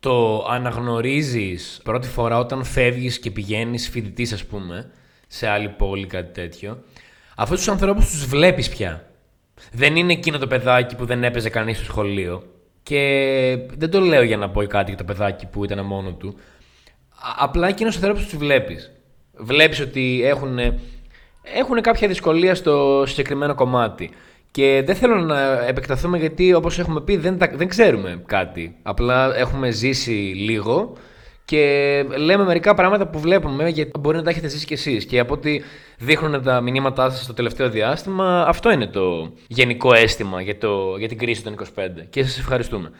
[0.00, 4.90] το αναγνωρίζεις πρώτη φορά όταν φεύγεις και πηγαίνεις φοιτητής, ας πούμε,
[5.26, 6.82] σε άλλη πόλη, κάτι τέτοιο.
[7.36, 9.08] Αυτούς τους ανθρώπους τους βλέπεις πια.
[9.72, 12.42] Δεν είναι εκείνο το παιδάκι που δεν έπαιζε κανείς στο σχολείο.
[12.82, 16.34] Και δεν το λέω για να πω κάτι για το παιδάκι που ήταν μόνο του.
[17.38, 18.92] Απλά εκείνος ο ανθρώπου τους βλέπεις.
[19.36, 20.58] Βλέπεις ότι έχουν,
[21.42, 24.10] έχουν κάποια δυσκολία στο συγκεκριμένο κομμάτι.
[24.50, 28.76] Και δεν θέλω να επεκταθούμε γιατί όπως έχουμε πει δεν, δεν ξέρουμε κάτι.
[28.82, 30.96] Απλά έχουμε ζήσει λίγο
[31.44, 35.04] και λέμε μερικά πράγματα που βλέπουμε γιατί μπορεί να τα έχετε ζήσει κι εσείς.
[35.04, 35.60] Και από ό,τι
[35.98, 41.08] δείχνουν τα μηνύματά σας το τελευταίο διάστημα, αυτό είναι το γενικό αίσθημα για, το, για
[41.08, 41.88] την κρίση των 25.
[42.10, 42.90] Και σας ευχαριστούμε.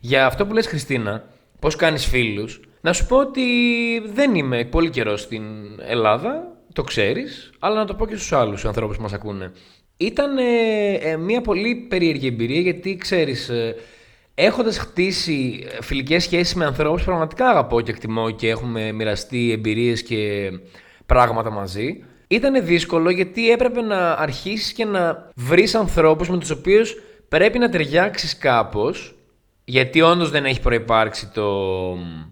[0.00, 1.24] Για αυτό που λες Χριστίνα,
[1.58, 3.42] πώς κάνεις φίλους, να σου πω ότι
[4.14, 5.44] δεν είμαι πολύ καιρός στην
[5.86, 9.52] Ελλάδα, το ξέρεις, αλλά να το πω και στους άλλους ανθρώπους που μας ακούνε.
[9.96, 13.74] Ήταν ε, μια πολύ περίεργη εμπειρία γιατί ξέρεις ε,
[14.34, 20.02] Έχοντας χτίσει φιλικές σχέσεις με ανθρώπους που πραγματικά αγαπώ και εκτιμώ και έχουμε μοιραστεί εμπειρίες
[20.02, 20.50] και
[21.06, 26.96] πράγματα μαζί, ήταν δύσκολο γιατί έπρεπε να αρχίσεις και να βρεις ανθρώπους με τους οποίους
[27.28, 29.14] πρέπει να ταιριάξεις κάπως.
[29.66, 31.48] Γιατί όντως δεν έχει προπάρξει το...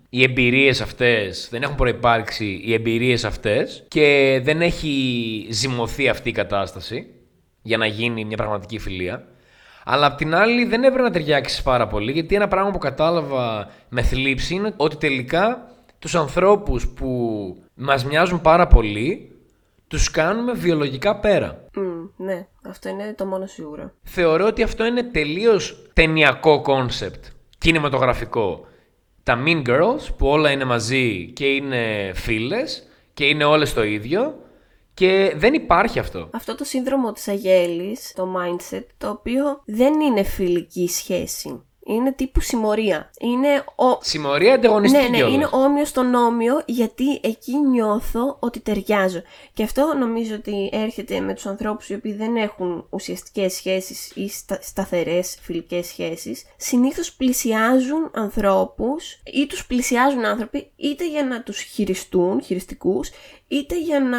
[0.08, 6.32] οι εμπειρίες αυτές, δεν έχουν προπάρξει οι εμπειρίες αυτές και δεν έχει ζυμωθεί αυτή η
[6.32, 7.06] κατάσταση
[7.62, 9.26] για να γίνει μια πραγματική φιλία.
[9.84, 13.68] Αλλά απ' την άλλη δεν έπρεπε να ταιριάξεις πάρα πολύ, γιατί ένα πράγμα που κατάλαβα
[13.88, 15.66] με θλίψη είναι ότι τελικά
[15.98, 17.08] τους ανθρώπους που
[17.74, 19.32] μας μοιάζουν πάρα πολύ,
[19.88, 21.64] τους κάνουμε βιολογικά πέρα.
[22.16, 23.92] ναι, αυτό είναι το μόνο σίγουρο.
[24.02, 27.24] Θεωρώ ότι αυτό είναι τελείως ταινιακό κόνσεπτ,
[27.58, 28.66] κινηματογραφικό.
[29.22, 34.34] Τα Mean Girls που όλα είναι μαζί και είναι φίλες και είναι όλες το ίδιο
[34.94, 36.28] και δεν υπάρχει αυτό.
[36.32, 41.62] Αυτό το σύνδρομο της αγέλης, το mindset, το οποίο δεν είναι φιλική σχέση.
[41.84, 43.10] Είναι τύπου συμμορία.
[43.20, 43.98] Είναι ο...
[44.00, 45.10] Συμμορία ανταγωνιστική.
[45.10, 49.22] Ναι, ναι, είναι όμοιος στον όμοιο γιατί εκεί νιώθω ότι ταιριάζω.
[49.52, 54.28] Και αυτό νομίζω ότι έρχεται με τους ανθρώπους οι οποίοι δεν έχουν ουσιαστικές σχέσεις ή
[54.28, 56.44] στα, σταθερές φιλικές σχέσεις.
[56.56, 63.10] Συνήθως πλησιάζουν ανθρώπους ή τους πλησιάζουν άνθρωποι είτε για να τους χειριστούν, χειριστικούς,
[63.52, 64.18] είτε για να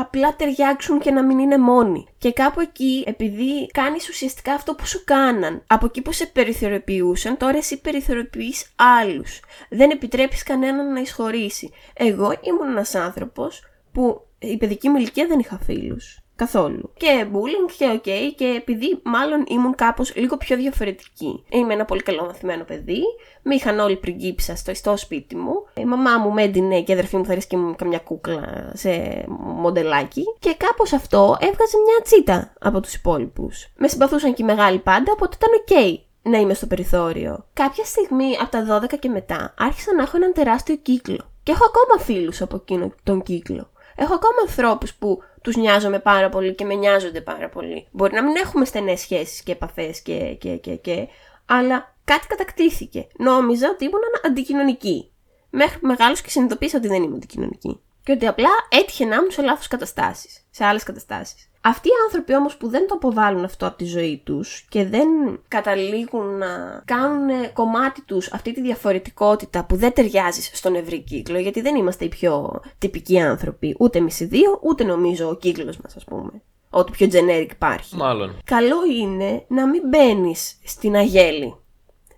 [0.00, 2.06] απλά ταιριάξουν και να μην είναι μόνοι.
[2.18, 7.36] Και κάπου εκεί, επειδή κάνεις ουσιαστικά αυτό που σου κάναν, από εκεί που σε περιθωριοποιούσαν,
[7.36, 9.40] τώρα εσύ περιθωριοποιείς άλλους.
[9.70, 11.70] Δεν επιτρέπεις κανέναν να εισχωρήσει.
[11.94, 16.23] Εγώ ήμουν ένας άνθρωπος που η παιδική μου ηλικία δεν είχα φίλους.
[16.36, 16.90] Καθόλου.
[16.96, 21.44] Και bullying και ok, και επειδή μάλλον ήμουν κάπως λίγο πιο διαφορετική.
[21.48, 23.02] Είμαι ένα πολύ καλό μαθημένο παιδί,
[23.42, 25.54] με είχαν όλοι πριγκίψα στο, στο σπίτι μου.
[25.74, 29.24] Η μαμά μου με έντυνε και η αδερφή μου θα ρίσκει μου καμιά κούκλα σε
[29.38, 30.24] μοντελάκι.
[30.38, 33.68] Και κάπως αυτό έβγαζε μια τσίτα από τους υπόλοιπους.
[33.76, 37.44] Με συμπαθούσαν και οι μεγάλοι πάντα, οπότε ήταν ok να είμαι στο περιθώριο.
[37.52, 41.18] Κάποια στιγμή από τα 12 και μετά άρχισα να έχω έναν τεράστιο κύκλο.
[41.42, 43.70] Και έχω ακόμα φίλους από εκείνο τον κύκλο.
[43.96, 47.86] Έχω ακόμα ανθρώπους που τους νοιάζομαι πάρα πολύ και με νοιάζονται πάρα πολύ.
[47.90, 51.08] Μπορεί να μην έχουμε στενές σχέσεις και επαφές και, και, και, και,
[51.46, 53.06] αλλά κάτι κατακτήθηκε.
[53.18, 55.10] Νόμιζα ότι ήμουν αντικοινωνική.
[55.50, 57.80] Μέχρι που μεγάλος και συνειδητοποίησα ότι δεν ήμουν αντικοινωνική.
[58.04, 61.48] Και ότι απλά έτυχε να ήμουν σε λάθος καταστάσεις, σε άλλες καταστάσεις.
[61.60, 65.08] Αυτοί οι άνθρωποι όμως που δεν το αποβάλλουν αυτό από τη ζωή τους και δεν
[65.48, 71.60] καταλήγουν να κάνουν κομμάτι τους αυτή τη διαφορετικότητα που δεν ταιριάζει στον ευρύ κύκλο, γιατί
[71.60, 75.96] δεν είμαστε οι πιο τυπικοί άνθρωποι, ούτε εμείς οι δύο, ούτε νομίζω ο κύκλος μας
[75.96, 76.42] ας πούμε.
[76.70, 77.96] Ό,τι πιο generic υπάρχει.
[77.96, 78.38] Μάλλον.
[78.44, 81.54] Καλό είναι να μην μπαίνεις στην αγέλη.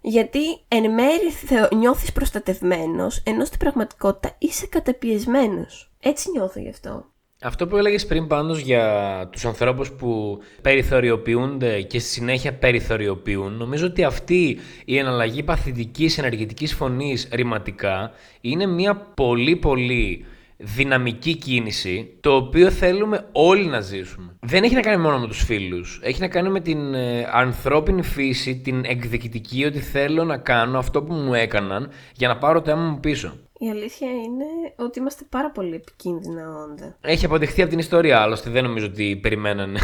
[0.09, 5.91] Γιατί εν μέρει θεω- νιώθεις προστατευμένος, ενώ στην πραγματικότητα είσαι καταπιεσμένος.
[6.01, 7.05] Έτσι νιώθω γι' αυτό.
[7.43, 13.87] Αυτό που έλεγες πριν πάνω για τους ανθρώπους που περιθωριοποιούνται και στη συνέχεια περιθωριοποιούν, νομίζω
[13.87, 20.25] ότι αυτή η εναλλαγή παθητικής ενεργητικής φωνής ρηματικά είναι μια πολύ πολύ
[20.57, 24.37] δυναμική κίνηση το οποίο θέλουμε όλοι να ζήσουμε.
[24.41, 26.01] Δεν έχει να κάνει μόνο με τους φίλους.
[26.03, 31.03] Έχει να κάνει με την ε, ανθρώπινη φύση, την εκδικητική ότι θέλω να κάνω αυτό
[31.03, 33.33] που μου έκαναν για να πάρω το αίμα μου πίσω.
[33.59, 34.45] Η αλήθεια είναι
[34.77, 36.97] ότι είμαστε πάρα πολύ επικίνδυνα όντα.
[37.01, 39.81] Έχει αποδειχθεί από την ιστορία, άλλωστε δεν νομίζω ότι περιμένανε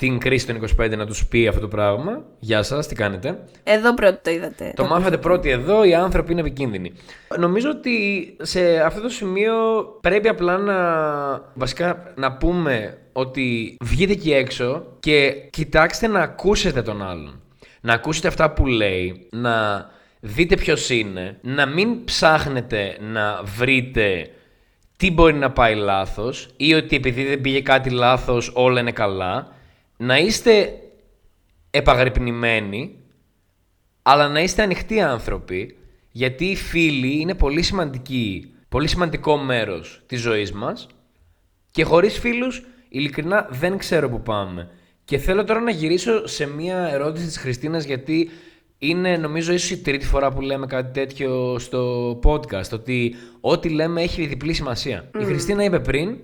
[0.00, 2.24] την κρίση των 25 να τους πει αυτό το πράγμα.
[2.38, 4.72] Γεια σας, τι κάνετε; Εδώ πρώτο το είδατε.
[4.76, 6.92] Το μάθατε πρώτοι εδώ, οι άνθρωποι είναι επικίνδυνοι.
[7.38, 7.96] Νομίζω ότι
[8.40, 9.54] σε αυτό το σημείο
[10.00, 10.76] πρέπει απλά να,
[11.54, 17.40] βασικά, να πούμε ότι βγείτε εκεί έξω και κοιτάξτε να ακούσετε τον άλλον.
[17.80, 19.86] Να ακούσετε αυτά που λέει, να
[20.20, 24.30] δείτε ποιος είναι, να μην ψάχνετε να βρείτε
[24.96, 29.58] τι μπορεί να πάει λάθος ή ότι επειδή δεν πήγε κάτι λάθος όλα είναι καλά.
[30.02, 30.80] Να είστε
[31.70, 32.98] επαγρυπνημένοι
[34.02, 35.76] αλλά να είστε ανοιχτοί άνθρωποι,
[36.10, 40.86] γιατί οι φίλοι είναι πολύ σημαντικοί, πολύ σημαντικό μέρος της ζωής μας
[41.70, 44.70] και χωρίς φίλους, ειλικρινά δεν ξέρω που πάμε.
[45.04, 48.30] Και θέλω τώρα να γυρίσω σε μια ερώτηση της Χριστίνας, γιατί
[48.78, 54.02] είναι νομίζω ίσως η τρίτη φορά που λέμε κάτι τέτοιο στο podcast, ότι ό,τι λέμε
[54.02, 55.10] έχει διπλή σημασία.
[55.20, 56.18] Η Χριστίνα είπε πριν,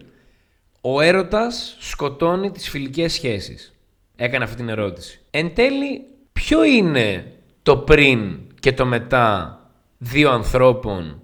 [0.88, 3.74] ο έρωτας σκοτώνει τις φιλικές σχέσεις.
[4.16, 5.20] Έκανε αυτή την ερώτηση.
[5.30, 9.58] Εν τέλει, ποιο είναι το πριν και το μετά
[9.98, 11.22] δύο ανθρώπων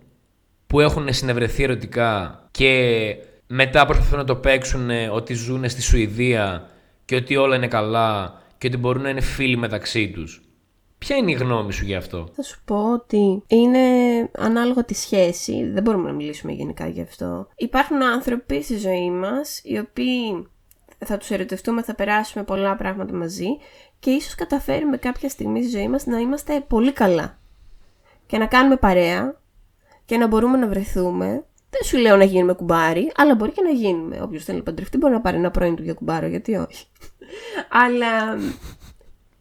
[0.66, 6.70] που έχουν συνευρεθεί ερωτικά και μετά προσπαθούν να το παίξουν ότι ζουν στη Σουηδία
[7.04, 10.42] και ότι όλα είναι καλά και ότι μπορούν να είναι φίλοι μεταξύ τους;
[11.02, 13.78] Ποια είναι η γνώμη σου γι' αυτό; Θα σου πω ότι είναι
[14.38, 17.48] ανάλογα τη σχέση, δεν μπορούμε να μιλήσουμε γενικά γι' αυτό.
[17.56, 20.46] Υπάρχουν άνθρωποι στη ζωή μας οι οποίοι
[21.04, 23.46] θα τους ερωτευτούμε, θα περάσουμε πολλά πράγματα μαζί
[23.98, 27.38] και ίσως καταφέρουμε κάποια στιγμή στη ζωή μας να είμαστε πολύ καλά
[28.26, 29.40] και να κάνουμε παρέα
[30.04, 31.44] και να μπορούμε να βρεθούμε.
[31.70, 34.20] Δεν σου λέω να γίνουμε κουμπάρι, αλλά μπορεί και να γίνουμε.
[34.22, 36.86] Όποιος θέλει να παντρευτεί μπορεί να πάρει ένα πρώην του για κουμπάρο, γιατί όχι.
[37.84, 38.36] αλλά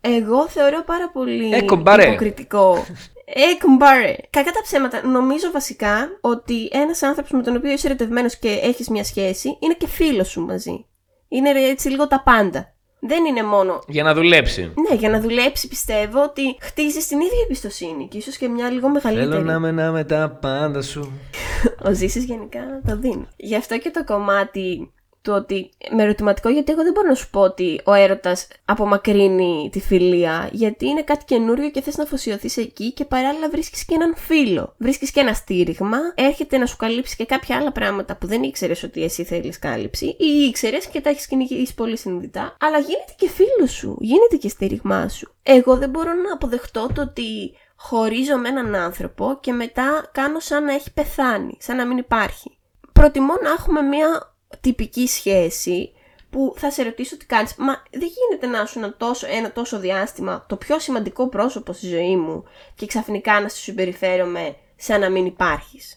[0.01, 2.07] εγώ θεωρώ πάρα πολύ Ε, κουμπάρε.
[2.07, 2.85] υποκριτικό.
[3.25, 4.15] Ε, κουμπάρε.
[4.29, 5.07] Κακά τα ψέματα.
[5.07, 9.73] Νομίζω βασικά ότι ένας άνθρωπος με τον οποίο είσαι ερωτευμένος και έχεις μια σχέση είναι
[9.73, 10.85] και φίλος σου μαζί.
[11.27, 12.73] Είναι ρε, έτσι λίγο τα πάντα.
[13.03, 13.79] Δεν είναι μόνο.
[13.87, 14.61] Για να δουλέψει.
[14.89, 18.89] Ναι, για να δουλέψει πιστεύω ότι χτίζεις την ίδια εμπιστοσύνη και ίσως και μια λίγο
[18.89, 19.29] μεγαλύτερη.
[19.29, 21.11] Θέλω να μενάμε τα πάντα σου.
[21.87, 23.27] Ο Ζήσης γενικά το δίνει.
[23.35, 27.29] Γι' αυτό και το κομμάτι του ότι με ερωτηματικό γιατί εγώ δεν μπορώ να σου
[27.29, 32.57] πω ότι ο έρωτας απομακρύνει τη φιλία γιατί είναι κάτι καινούριο και θες να αφοσιωθείς
[32.57, 34.73] εκεί και παράλληλα βρίσκεις και έναν φίλο.
[34.77, 38.84] Βρίσκεις και ένα στήριγμα, έρχεται να σου καλύψει και κάποια άλλα πράγματα που δεν ήξερες
[38.84, 43.29] ότι εσύ θέλεις κάλυψη ή ήξερες και τα έχεις κυνηγήσει πολύ συνειδητά, αλλά γίνεται και
[43.29, 45.34] φίλος σου, γίνεται και στήριγμά σου.
[45.43, 50.63] Εγώ δεν μπορώ να αποδεχτώ το ότι χωρίζω με έναν άνθρωπο και μετά κάνω σαν
[50.63, 52.57] να έχει πεθάνει, σαν να μην υπάρχει.
[52.93, 54.30] Προτιμώ να έχουμε μια
[54.61, 55.91] τυπική σχέση
[56.29, 57.55] που θα σε ρωτήσω τι κάνεις.
[57.57, 61.87] Μα δεν γίνεται να 'σουν ένα τόσο, ένα τόσο διάστημα το πιο σημαντικό πρόσωπο στη
[61.87, 62.43] ζωή μου
[62.75, 65.95] και ξαφνικά να σου συμπεριφέρομαι σαν να μην υπάρχεις.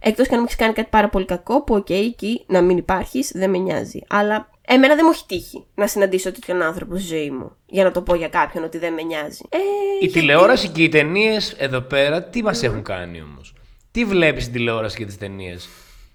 [0.00, 2.76] Εκτός και αν μου έχεις κάνει κάτι πάρα πολύ κακό που οκ, εκεί να μην
[2.76, 4.00] υπάρχεις δεν με νοιάζει.
[4.08, 7.90] Αλλά εμένα δεν μου έχει τύχει να συναντήσω τέτοιον άνθρωπο στη ζωή μου για να
[7.92, 9.40] το πω για κάποιον ότι δεν με νοιάζει.
[9.48, 13.54] Ε, Η γιατί- τηλεόραση και οι ταινίες εδώ πέρα τι μας έχουν κάνει όμως;
[13.90, 15.68] Τι βλέπεις στην τηλεόραση και τις ταινίες;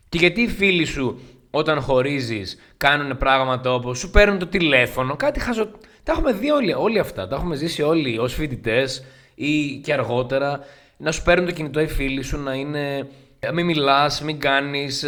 [0.09, 1.19] Και γιατί οι φίλοι σου
[1.51, 5.71] όταν χωρίζεις κάνουν πράγματα όπως σου παίρνουν το τηλέφωνο, κάτι χαζο.
[6.03, 7.27] Τα έχουμε δει όλοι, όλοι αυτά.
[7.27, 9.03] Τα έχουμε ζήσει όλοι ως φοιτητές
[9.35, 10.59] ή και αργότερα.
[10.97, 13.07] Να σου παίρνουν το κινητό οι φίλοι σου να είναι.
[13.39, 15.05] «Ε, Μην μιλάς, μην κάνεις.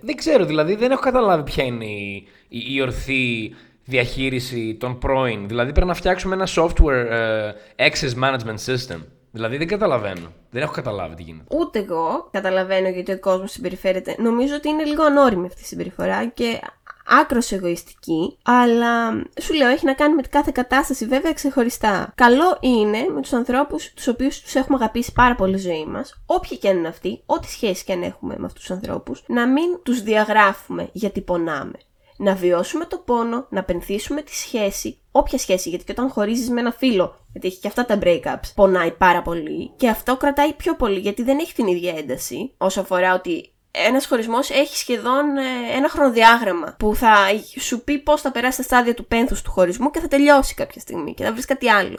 [0.00, 5.48] δεν ξέρω, δηλαδή δεν έχω καταλάβει ποια είναι η, η, η ορθή διαχείριση των πρώην.
[5.48, 8.98] Δηλαδή πρέπει να φτιάξουμε ένα software ε, access management system.
[9.30, 10.32] Δηλαδή δεν καταλαβαίνω.
[10.50, 11.56] Δεν έχω καταλάβει τι γίνεται.
[11.56, 14.14] Ούτε εγώ καταλαβαίνω γιατί ο κόσμος συμπεριφέρεται.
[14.18, 16.60] Νομίζω ότι είναι λίγο ανώριμη αυτή η συμπεριφορά και
[17.06, 22.12] άκρος εγωιστική, αλλά σου λέω έχει να κάνει με κάθε κατάσταση βέβαια ξεχωριστά.
[22.14, 26.58] Καλό είναι με τους ανθρώπους τους οποίους τους έχουμε αγαπήσει πάρα πολύ ζωή μας, όποιοι
[26.58, 29.82] και αν είναι αυτοί, ό,τι σχέση και αν έχουμε με αυτούς τους ανθρώπους, να μην
[29.82, 31.78] τους διαγράφουμε γιατί πονάμε
[32.20, 36.60] να βιώσουμε το πόνο, να πενθήσουμε τη σχέση, όποια σχέση, γιατί και όταν χωρίζεις με
[36.60, 40.76] ένα φίλο, γιατί έχει και αυτά τα breakups, πονάει πάρα πολύ και αυτό κρατάει πιο
[40.76, 45.76] πολύ γιατί δεν έχει την ίδια ένταση όσο αφορά ότι ένας χωρισμός έχει σχεδόν ε,
[45.76, 47.14] ένα χρονοδιάγραμμα που θα
[47.60, 50.80] σου πει πώς θα περάσει τα στάδια του πένθους του χωρισμού και θα τελειώσει κάποια
[50.80, 51.98] στιγμή και θα βρεις κάτι άλλο.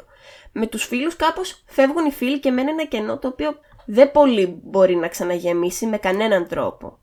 [0.51, 3.55] Με τους φίλους κάπως φεύγουν οι φίλοι και μένει ένα κενό το οποίο
[3.85, 6.99] δεν πολύ μπορεί να ξαναγεμίσει με κανέναν τρόπο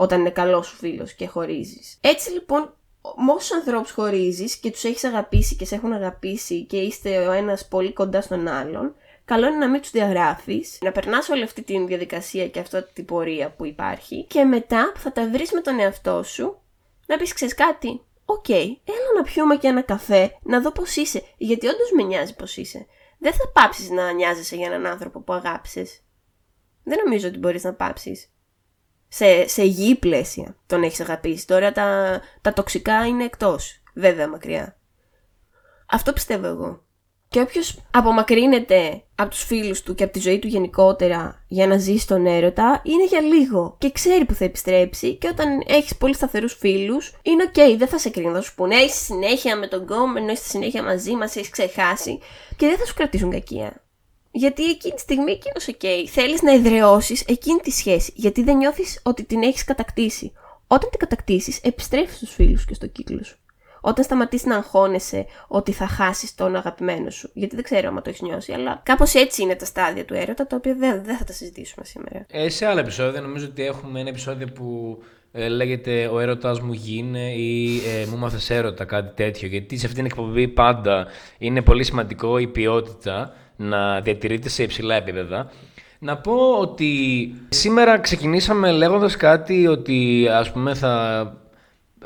[0.00, 1.98] όταν είναι καλός σου φίλος και χωρίζεις.
[2.00, 2.74] Έτσι λοιπόν,
[3.26, 7.32] με όσους ανθρώπους χωρίζεις και τους έχεις αγαπήσει και σε έχουν αγαπήσει και είστε ο
[7.32, 8.94] ένας πολύ κοντά στον άλλον,
[9.24, 13.04] καλό είναι να μην τους διαγράφεις, να περνάς όλη αυτή τη διαδικασία και αυτή την
[13.04, 16.60] πορεία που υπάρχει και μετά που θα τα βρεις με τον εαυτό σου,
[17.06, 18.00] να πεις ξέρεις κάτι.
[18.24, 21.22] OK, okay, έλα να πιούμε και ένα καφέ, να δω πώς είσαι.
[21.36, 22.86] Γιατί όντως με νοιάζει πώς είσαι.
[23.18, 26.00] Δεν θα πάψεις να νοιάζεσαι για έναν άνθρωπο που αγάπησες.
[26.84, 28.29] Δεν νομίζω ότι μπορείς να πάψεις
[29.12, 31.46] σε, σε υγιή πλαίσια τον έχεις αγαπήσει.
[31.46, 34.76] Τώρα τα, τα τοξικά είναι εκτός, βέβαια μακριά.
[35.86, 36.82] Αυτό πιστεύω εγώ.
[37.28, 41.78] Και όποιος απομακρύνεται από τους φίλους του και από τη ζωή του γενικότερα για να
[41.78, 45.14] ζήσει τον έρωτα, είναι για λίγο και ξέρει που θα επιστρέψει.
[45.14, 48.34] Και όταν έχεις πολύ σταθερούς φίλους, είναι οκ, δεν θα σε κρίνουν.
[48.34, 52.18] Θα σου πούνε, είσαι συνέχεια με τον γκόμενο, είσαι συνέχεια μαζί μας, έχεις ξεχάσει.
[52.56, 53.82] Και δεν θα σου κρατήσουν κακία.
[54.30, 55.74] Γιατί εκείνη τη στιγμή εκείνος OK.
[55.82, 56.04] Okay.
[56.08, 58.12] Θέλει να εδραιώσει εκείνη τη σχέση.
[58.14, 60.32] Γιατί δεν νιώθεις ότι την έχεις κατακτήσει.
[60.66, 63.38] Όταν την κατακτήσεις, επιστρέφεις στους φίλους και στο κύκλο σου.
[63.80, 67.30] Όταν σταματήσεις να αγχώνεσαι ότι θα χάσεις τον αγαπημένο σου.
[67.32, 70.46] Γιατί δεν ξέρω αν το έχεις νιώσει, αλλά κάπως έτσι είναι τα στάδια του έρωτα,
[70.46, 72.26] τα οποία δεν, δεν θα τα συζητήσουμε σήμερα.
[72.30, 74.98] Ε, σε άλλα επεισόδια, νομίζω ότι έχουμε ένα επεισόδιο που
[75.32, 79.48] ε, λέγεται Ο έρωτάς μου γίνε ή ε, Μου 'μαθες έρωτα, κάτι τέτοιο.
[79.48, 81.06] Γιατί σε αυτήν την εκπομπή πάντα
[81.38, 85.50] είναι πολύ σημαντικό η ποιότητα να διατηρείται σε υψηλά επίπεδα.
[85.98, 86.92] Να πω ότι
[87.48, 91.24] σήμερα ξεκινήσαμε λέγοντας κάτι ότι ας πούμε θα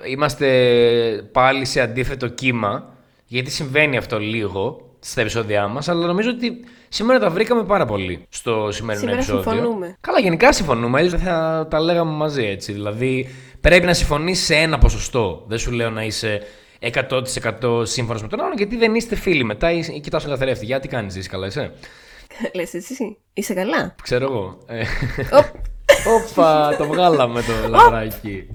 [0.07, 0.48] είμαστε
[1.32, 2.94] πάλι σε αντίθετο κύμα
[3.26, 8.26] γιατί συμβαίνει αυτό λίγο στα επεισόδια μας αλλά νομίζω ότι σήμερα τα βρήκαμε πάρα πολύ
[8.28, 9.52] στο σημερινό σήμερα επεισόδιο.
[9.52, 9.96] συμφωνούμε.
[10.00, 12.72] Καλά γενικά συμφωνούμε, έτσι δεν θα τα λέγαμε μαζί έτσι.
[12.72, 13.28] Δηλαδή
[13.61, 15.44] πρέπει να συμφωνείς σε ένα ποσοστό.
[15.46, 16.40] Δεν σου λέω να είσαι
[16.93, 20.64] 100% σύμφωνος με τον άλλον, γιατί δεν είστε φίλοι μετά ή κοιτάς τον καθρέφτη.
[20.64, 21.72] Για τι κάνεις, είσαι καλά, είσαι;
[22.55, 24.59] Λες εσύ, είσαι καλά; Ξέρω εγώ.
[24.66, 24.85] Ε,
[26.16, 28.47] Όπα, το βγάλαμε το λαβράκι.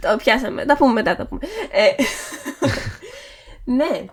[0.00, 0.64] Το πιάσαμε.
[0.64, 1.40] Τα πούμε μετά, τα πούμε.
[1.70, 2.02] Ε,
[3.74, 4.04] ναι.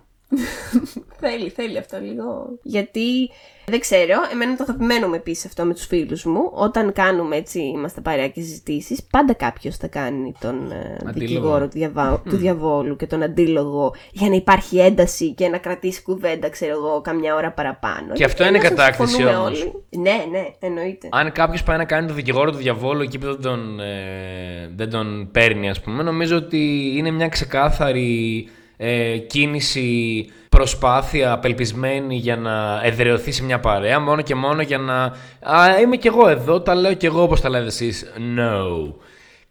[1.21, 2.57] Θέλει, θέλει αυτό λίγο.
[2.63, 3.29] Γιατί
[3.65, 6.49] δεν ξέρω, εμένα το αγαπημένο μου επίσης αυτό με τους φίλους μου.
[6.53, 11.77] Όταν κάνουμε έτσι, είμαστε παρέα και συζητήσεις, πάντα κάποιος θα κάνει τον ε, δικηγόρο του,
[11.77, 12.21] διαβά...
[12.29, 17.01] του διαβόλου και τον αντίλογο για να υπάρχει ένταση και να κρατήσει κουβέντα, ξέρω εγώ,
[17.01, 18.13] καμιά ώρα παραπάνω.
[18.13, 19.71] Και αυτό είναι κατάκτηση όμως.
[19.89, 21.09] Ναι, ναι, εννοείται.
[21.11, 24.89] Αν κάποιος πάει να κάνει τον δικηγόρο του διαβόλου εκεί που δεν τον, ε, δεν
[24.89, 28.47] τον παίρνει, ας πούμε, νομίζω ότι είναι μια ξεκάθαρη
[28.83, 35.03] ε, κίνηση, προσπάθεια απελπισμένη για να εδραιωθεί σε μια παρέα, μόνο και μόνο για να
[35.39, 38.13] «Α, είμαι κι εγώ εδώ, τα λέω κι εγώ όπως τα λέτε εσείς».
[38.37, 38.93] No.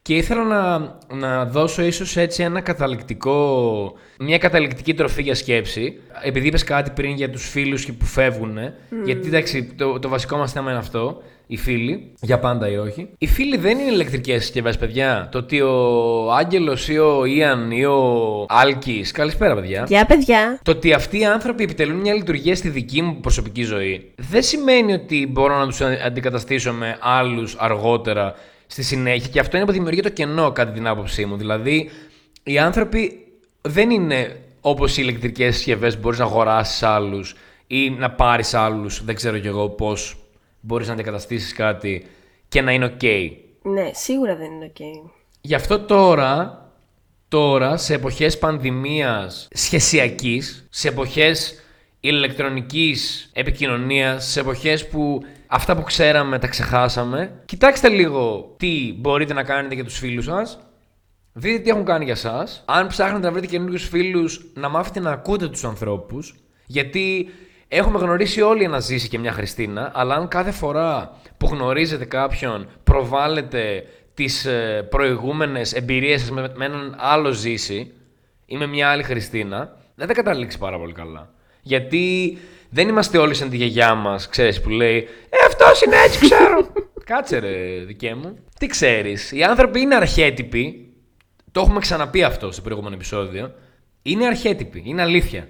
[0.02, 6.00] Και ήθελα να, να δώσω ίσως έτσι ένα καταληκτικό, μια καταληκτική τροφή για σκέψη.
[6.22, 8.58] Επειδή είπες κάτι πριν για τους φίλους που φεύγουν,
[9.04, 13.09] γιατί εντάξει το, το βασικό μας θέμα είναι αυτό οι φίλοι, για πάντα ή όχι.
[13.18, 15.28] Οι φίλοι δεν είναι ηλεκτρικές συσκευές, παιδιά.
[15.32, 19.05] Το ότι ο Άγγελος ή ο Ιαν ή ο Άλκη.
[19.12, 19.84] Καλησπέρα, παιδιά.
[19.88, 20.61] Γεια, παιδιά.
[20.62, 24.92] Το ότι αυτοί οι άνθρωποι επιτελούν μια λειτουργία στη δική μου προσωπική ζωή δεν σημαίνει
[24.92, 28.34] ότι μπορώ να τους αντικαταστήσω με άλλους αργότερα
[28.66, 29.28] στη συνέχεια.
[29.28, 31.36] Και αυτό είναι που δημιουργεί το κενό, κατά την άποψή μου.
[31.36, 31.90] Δηλαδή,
[32.42, 33.26] οι άνθρωποι
[33.61, 37.34] δεν είναι όπως οι ηλεκτρικές συσκευές που μπορείς να αγοράσεις άλλους
[37.66, 39.05] ή να πάρεις άλλους.
[39.05, 40.14] Δεν ξέρω κι εγώ πώς
[40.61, 42.06] μπορείς να αντικαταστήσεις κάτι
[42.48, 43.30] και να είναι ok.
[43.62, 45.11] Ναι, σίγουρα δεν είναι ok.
[45.40, 46.68] Γι' αυτό τώρα,
[47.28, 51.62] τώρα σε εποχές πανδημίας σχεσιακής, σε εποχές
[52.00, 59.42] ηλεκτρονικής επικοινωνίας, σε εποχές που αυτά που ξέραμε τα ξεχάσαμε, κοιτάξτε λίγο τι μπορείτε να
[59.42, 60.58] κάνετε για τους φίλους σας,
[61.32, 65.11] δείτε τι έχουν κάνει για σας, αν ψάχνετε να βρείτε καινούριους φίλους, να μάθετε να
[65.11, 66.34] ακούτε τους ανθρώπους,
[66.66, 67.28] γιατί
[67.72, 72.68] Έχουμε γνωρίσει όλοι ένα Ζήση και μια Χριστίνα, αλλά αν κάθε φορά που γνωρίζετε κάποιον
[72.84, 77.92] προβάλλετε τις ε, προηγούμενες εμπειρίες σας με, έναν άλλο Ζήση
[78.46, 81.30] ή με μια άλλη Χριστίνα, δεν θα καταλήξει πάρα πολύ καλά.
[81.62, 82.38] Γιατί
[82.70, 86.72] δεν είμαστε όλοι σαν τη γιαγιά μας, ξέρεις, που λέει «Ε, αυτός είναι έτσι, ξέρω».
[87.04, 88.38] Κάτσε ρε, δικέ μου.
[88.58, 90.92] Τι ξέρεις, οι άνθρωποι είναι αρχέτυποι,
[91.52, 93.52] το έχουμε ξαναπεί αυτό στο προηγούμενο επεισόδιο,
[94.02, 95.48] είναι αρχέτυποι, είναι αλήθεια.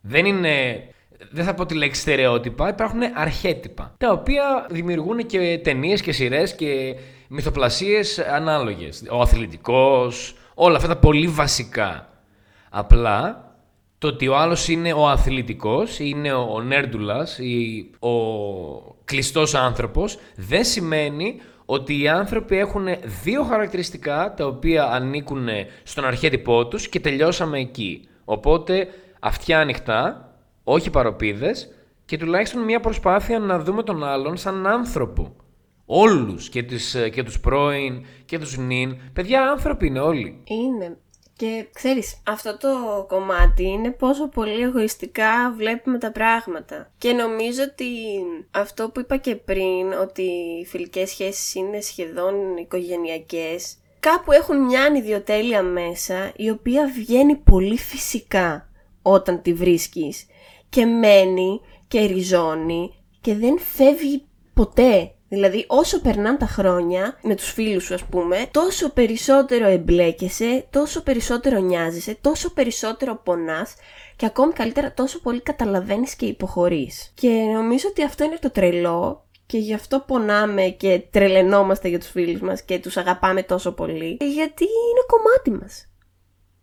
[0.00, 0.82] Δεν είναι.
[1.30, 3.94] Δεν θα πω τη λέξη στερεότυπα, υπάρχουν αρχέτυπα.
[3.98, 6.94] Τα οποία δημιουργούν και ταινίες και σειρές και
[7.28, 9.02] μυθοπλασίες ανάλογες.
[9.10, 12.08] Ο αθλητικός, όλα αυτά τα πολύ βασικά.
[12.70, 13.48] Απλά
[13.98, 18.12] το ότι ο άλλος είναι ο αθλητικός, είναι ο νέρντουλας ή ο
[19.04, 22.86] κλειστός άνθρωπος, δεν σημαίνει ότι οι άνθρωποι έχουν
[23.22, 25.48] δύο χαρακτηριστικά τα οποία ανήκουν
[25.82, 28.08] στον αρχέτυπό τους και τελειώσαμε εκεί.
[28.24, 28.88] Οπότε
[29.20, 30.27] αυτιά ανοιχτά,
[30.70, 35.36] όχι παροπίδες και τουλάχιστον μια προσπάθεια να δούμε τον άλλον σαν άνθρωπο.
[35.86, 38.98] Όλους και, τις, και τους πρώην και τους νυν.
[39.12, 40.42] Παιδιά άνθρωποι είναι όλοι.
[40.44, 40.96] Είναι.
[41.36, 42.68] Και ξέρεις, αυτό το
[43.08, 46.90] κομμάτι είναι πόσο πολύ εγωιστικά βλέπουμε τα πράγματα.
[46.98, 47.84] Και νομίζω ότι
[48.50, 54.82] αυτό που είπα και πριν, ότι οι φιλικές σχέσεις είναι σχεδόν οικογενειακές, κάπου έχουν μια
[54.82, 58.68] ανιδιοτέλεια μέσα, η οποία βγαίνει πολύ φυσικά
[59.02, 60.26] όταν τη βρίσκεις
[60.68, 65.12] και μένει και ριζώνει και δεν φεύγει ποτέ.
[65.28, 71.02] Δηλαδή όσο περνάνε τα χρόνια με τους φίλους σου ας πούμε, τόσο περισσότερο εμπλέκεσαι, τόσο
[71.02, 73.74] περισσότερο νοιάζεσαι, τόσο περισσότερο πονάς
[74.16, 77.12] και ακόμη καλύτερα τόσο πολύ καταλαβαίνεις και υποχωρείς.
[77.14, 82.10] Και νομίζω ότι αυτό είναι το τρελό και γι' αυτό πονάμε και τρελαινόμαστε για τους
[82.10, 85.90] φίλους μας και τους αγαπάμε τόσο πολύ, γιατί είναι κομμάτι μας.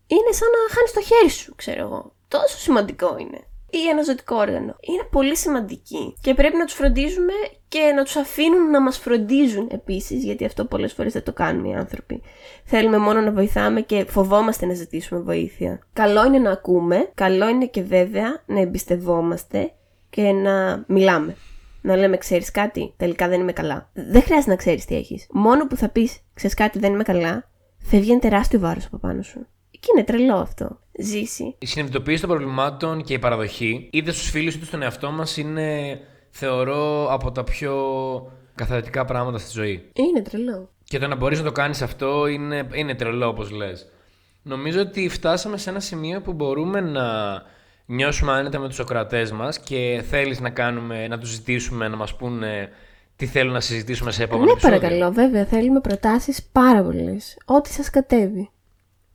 [0.07, 2.15] Είναι σαν να χάνεις το χέρι σου, ξέρω εγώ.
[2.27, 4.75] Τόσο σημαντικό είναι ή ένα ζωτικό όργανο.
[4.79, 7.33] Είναι πολύ σημαντικοί και πρέπει να τους φροντίζουμε
[7.67, 11.69] και να τους αφήνουν να μας φροντίζουν επίσης, γιατί αυτό πολλές φορές δεν το κάνουμε
[11.69, 12.21] οι άνθρωποι.
[12.63, 15.79] Θέλουμε μόνο να βοηθάμε και φοβόμαστε να ζητήσουμε βοήθεια.
[15.93, 19.71] Καλό είναι να ακούμε, καλό είναι και βέβαια να εμπιστευόμαστε
[20.09, 21.35] και να μιλάμε.
[21.81, 23.89] Να λέμε, ξέρεις κάτι, τελικά δεν είμαι καλά.
[23.93, 25.27] Δεν χρειάζεται να ξέρεις τι έχεις.
[25.31, 29.21] Μόνο που θα πεις, ξέρεις κάτι, δεν είμαι καλά, φεύγει ένα τεράστιο βάρος από πάνω
[29.21, 29.47] σου.
[29.71, 30.79] Και είναι τρελό αυτό.
[30.99, 31.55] Ζήσει.
[31.59, 35.99] Η συνειδητοποίηση των προβλημάτων και η παραδοχή, είτε στους φίλους είτε στον εαυτό μας, είναι
[36.29, 37.75] θεωρώ από τα πιο
[38.55, 39.91] καθαριστικά πράγματα στη ζωή.
[39.93, 40.69] Είναι τρελό.
[40.83, 43.87] Και το να μπορείς να το κάνεις αυτό είναι, είναι τρελό, όπως λες.
[44.41, 47.03] Νομίζω ότι φτάσαμε σε ένα σημείο που μπορούμε να
[47.85, 52.15] νιώσουμε άνετα με τους Σοκρατές μας και θέλεις να, κάνουμε, να τους ζητήσουμε να μας
[52.15, 52.69] πούνε
[53.15, 54.79] τι θέλουν να συζητήσουμε σε επόμενο Ναι, επεισόδιο.
[54.79, 57.37] παρακαλώ, βέβαια, θέλουμε προτάσεις πάρα πολλές.
[57.45, 58.49] Ό,τι σας κατέβει.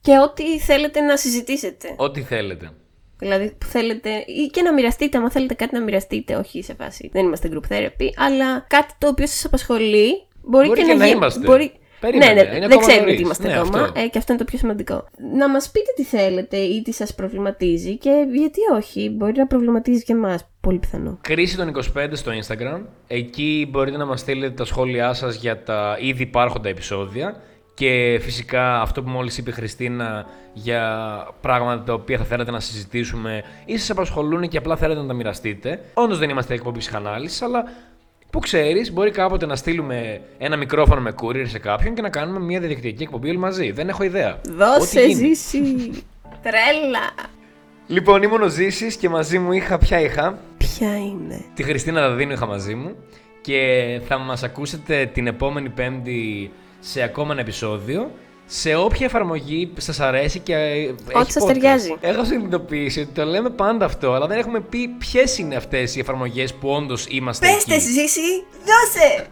[0.01, 1.95] Και ό,τι θέλετε να συζητήσετε.
[1.97, 2.71] Ό,τι θέλετε.
[3.19, 7.11] Δηλαδή που θέλετε ή και να μοιραστείτε, άμα θέλετε κάτι να μοιραστείτε, όχι σε φάση,
[7.13, 10.99] δεν είμαστε group therapy, αλλά κάτι το οποίο σας απασχολεί, μπορεί, Μπορεί και, και να,
[10.99, 11.17] να γίνει.
[11.17, 11.41] είμαστε.
[11.47, 11.73] Μπορεί...
[12.01, 13.17] Περίμενε, ναι, ναι, είναι δεν ακόμα ξέρουμε νωρίς.
[13.17, 14.01] τι είμαστε Ναι, ακόμα αυτό.
[14.01, 15.07] ε, και αυτό είναι το πιο σημαντικό.
[15.37, 20.03] Να μας πείτε τι θέλετε ή τι σας προβληματίζει και γιατί όχι, μπορεί να προβληματίζει
[20.05, 21.19] και εμάς, πολύ πιθανό.
[21.21, 22.81] Κρίση των 25 στο Instagram.
[23.07, 27.43] Εκεί μπορείτε να μας στείλετε τα σχόλιά σας για τα ήδη υπάρχοντα επεισόδια.
[27.81, 30.83] Και φυσικά αυτό που μόλις είπε η Χριστίνα για
[31.41, 35.13] πράγματα τα οποία θα θέλατε να συζητήσουμε ή σας απασχολούν και απλά θέλετε να τα
[35.15, 35.81] μοιραστείτε.
[35.95, 37.65] Όντως δεν είμαστε εκπομπής ψυχανάλυσης, αλλά
[38.31, 42.41] που ξέρεις μπορεί κάποτε να στείλουμε ένα μικρόφωνο με courier σε κάποιον και να κάνουμε
[42.41, 43.71] μια διαδικτυακή εκπομπή όλοι μαζί.
[43.71, 44.41] Δεν έχω ιδέα.
[44.45, 45.35] Δώσε Ό,τι γίνει.
[45.35, 45.63] ζήσει!
[46.43, 47.11] Τρέλα!
[47.87, 52.33] Λοιπόν, ήμουν ο Ζήσης και μαζί μου είχα, ποια είχα, Ποια είναι; Τη Χριστίνα Δαδίνου
[52.33, 52.95] είχα μαζί μου
[53.41, 56.51] και θα μας ακούσετε την επόμενη πέμπτη
[56.81, 58.11] σε ακόμα ένα επεισόδιο
[58.47, 61.47] σε όποια εφαρμογή σας αρέσει και έχει σας podcast.
[61.47, 61.95] ταιριάζει.
[62.01, 66.01] Έχω συνειδητοποιήσει ότι το λέμε πάντα αυτό, αλλά δεν έχουμε πει ποιες είναι αυτές οι
[66.01, 67.83] εφαρμογές που όντως είμαστε Πέστε εκεί.
[67.85, 68.21] ζήσει!
[68.65, 69.27] Δώσε!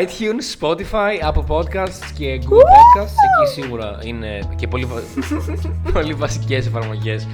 [0.00, 3.14] iTunes, Spotify, Apple Podcasts και Google Podcasts.
[3.42, 5.02] Εκεί σίγουρα είναι και πολύ, βα-
[5.92, 7.26] πολύ βασικές εφαρμογές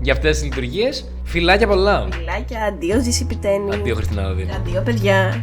[0.00, 1.04] για αυτές τις λειτουργίες.
[1.24, 2.08] Φιλάκια πολλά.
[2.10, 3.74] Φιλάκια, αντίο ζήσει πιτένι.
[3.74, 4.54] Αντίο Χριστίνα Δαδίνου.
[4.54, 5.42] Αντίο παιδιά.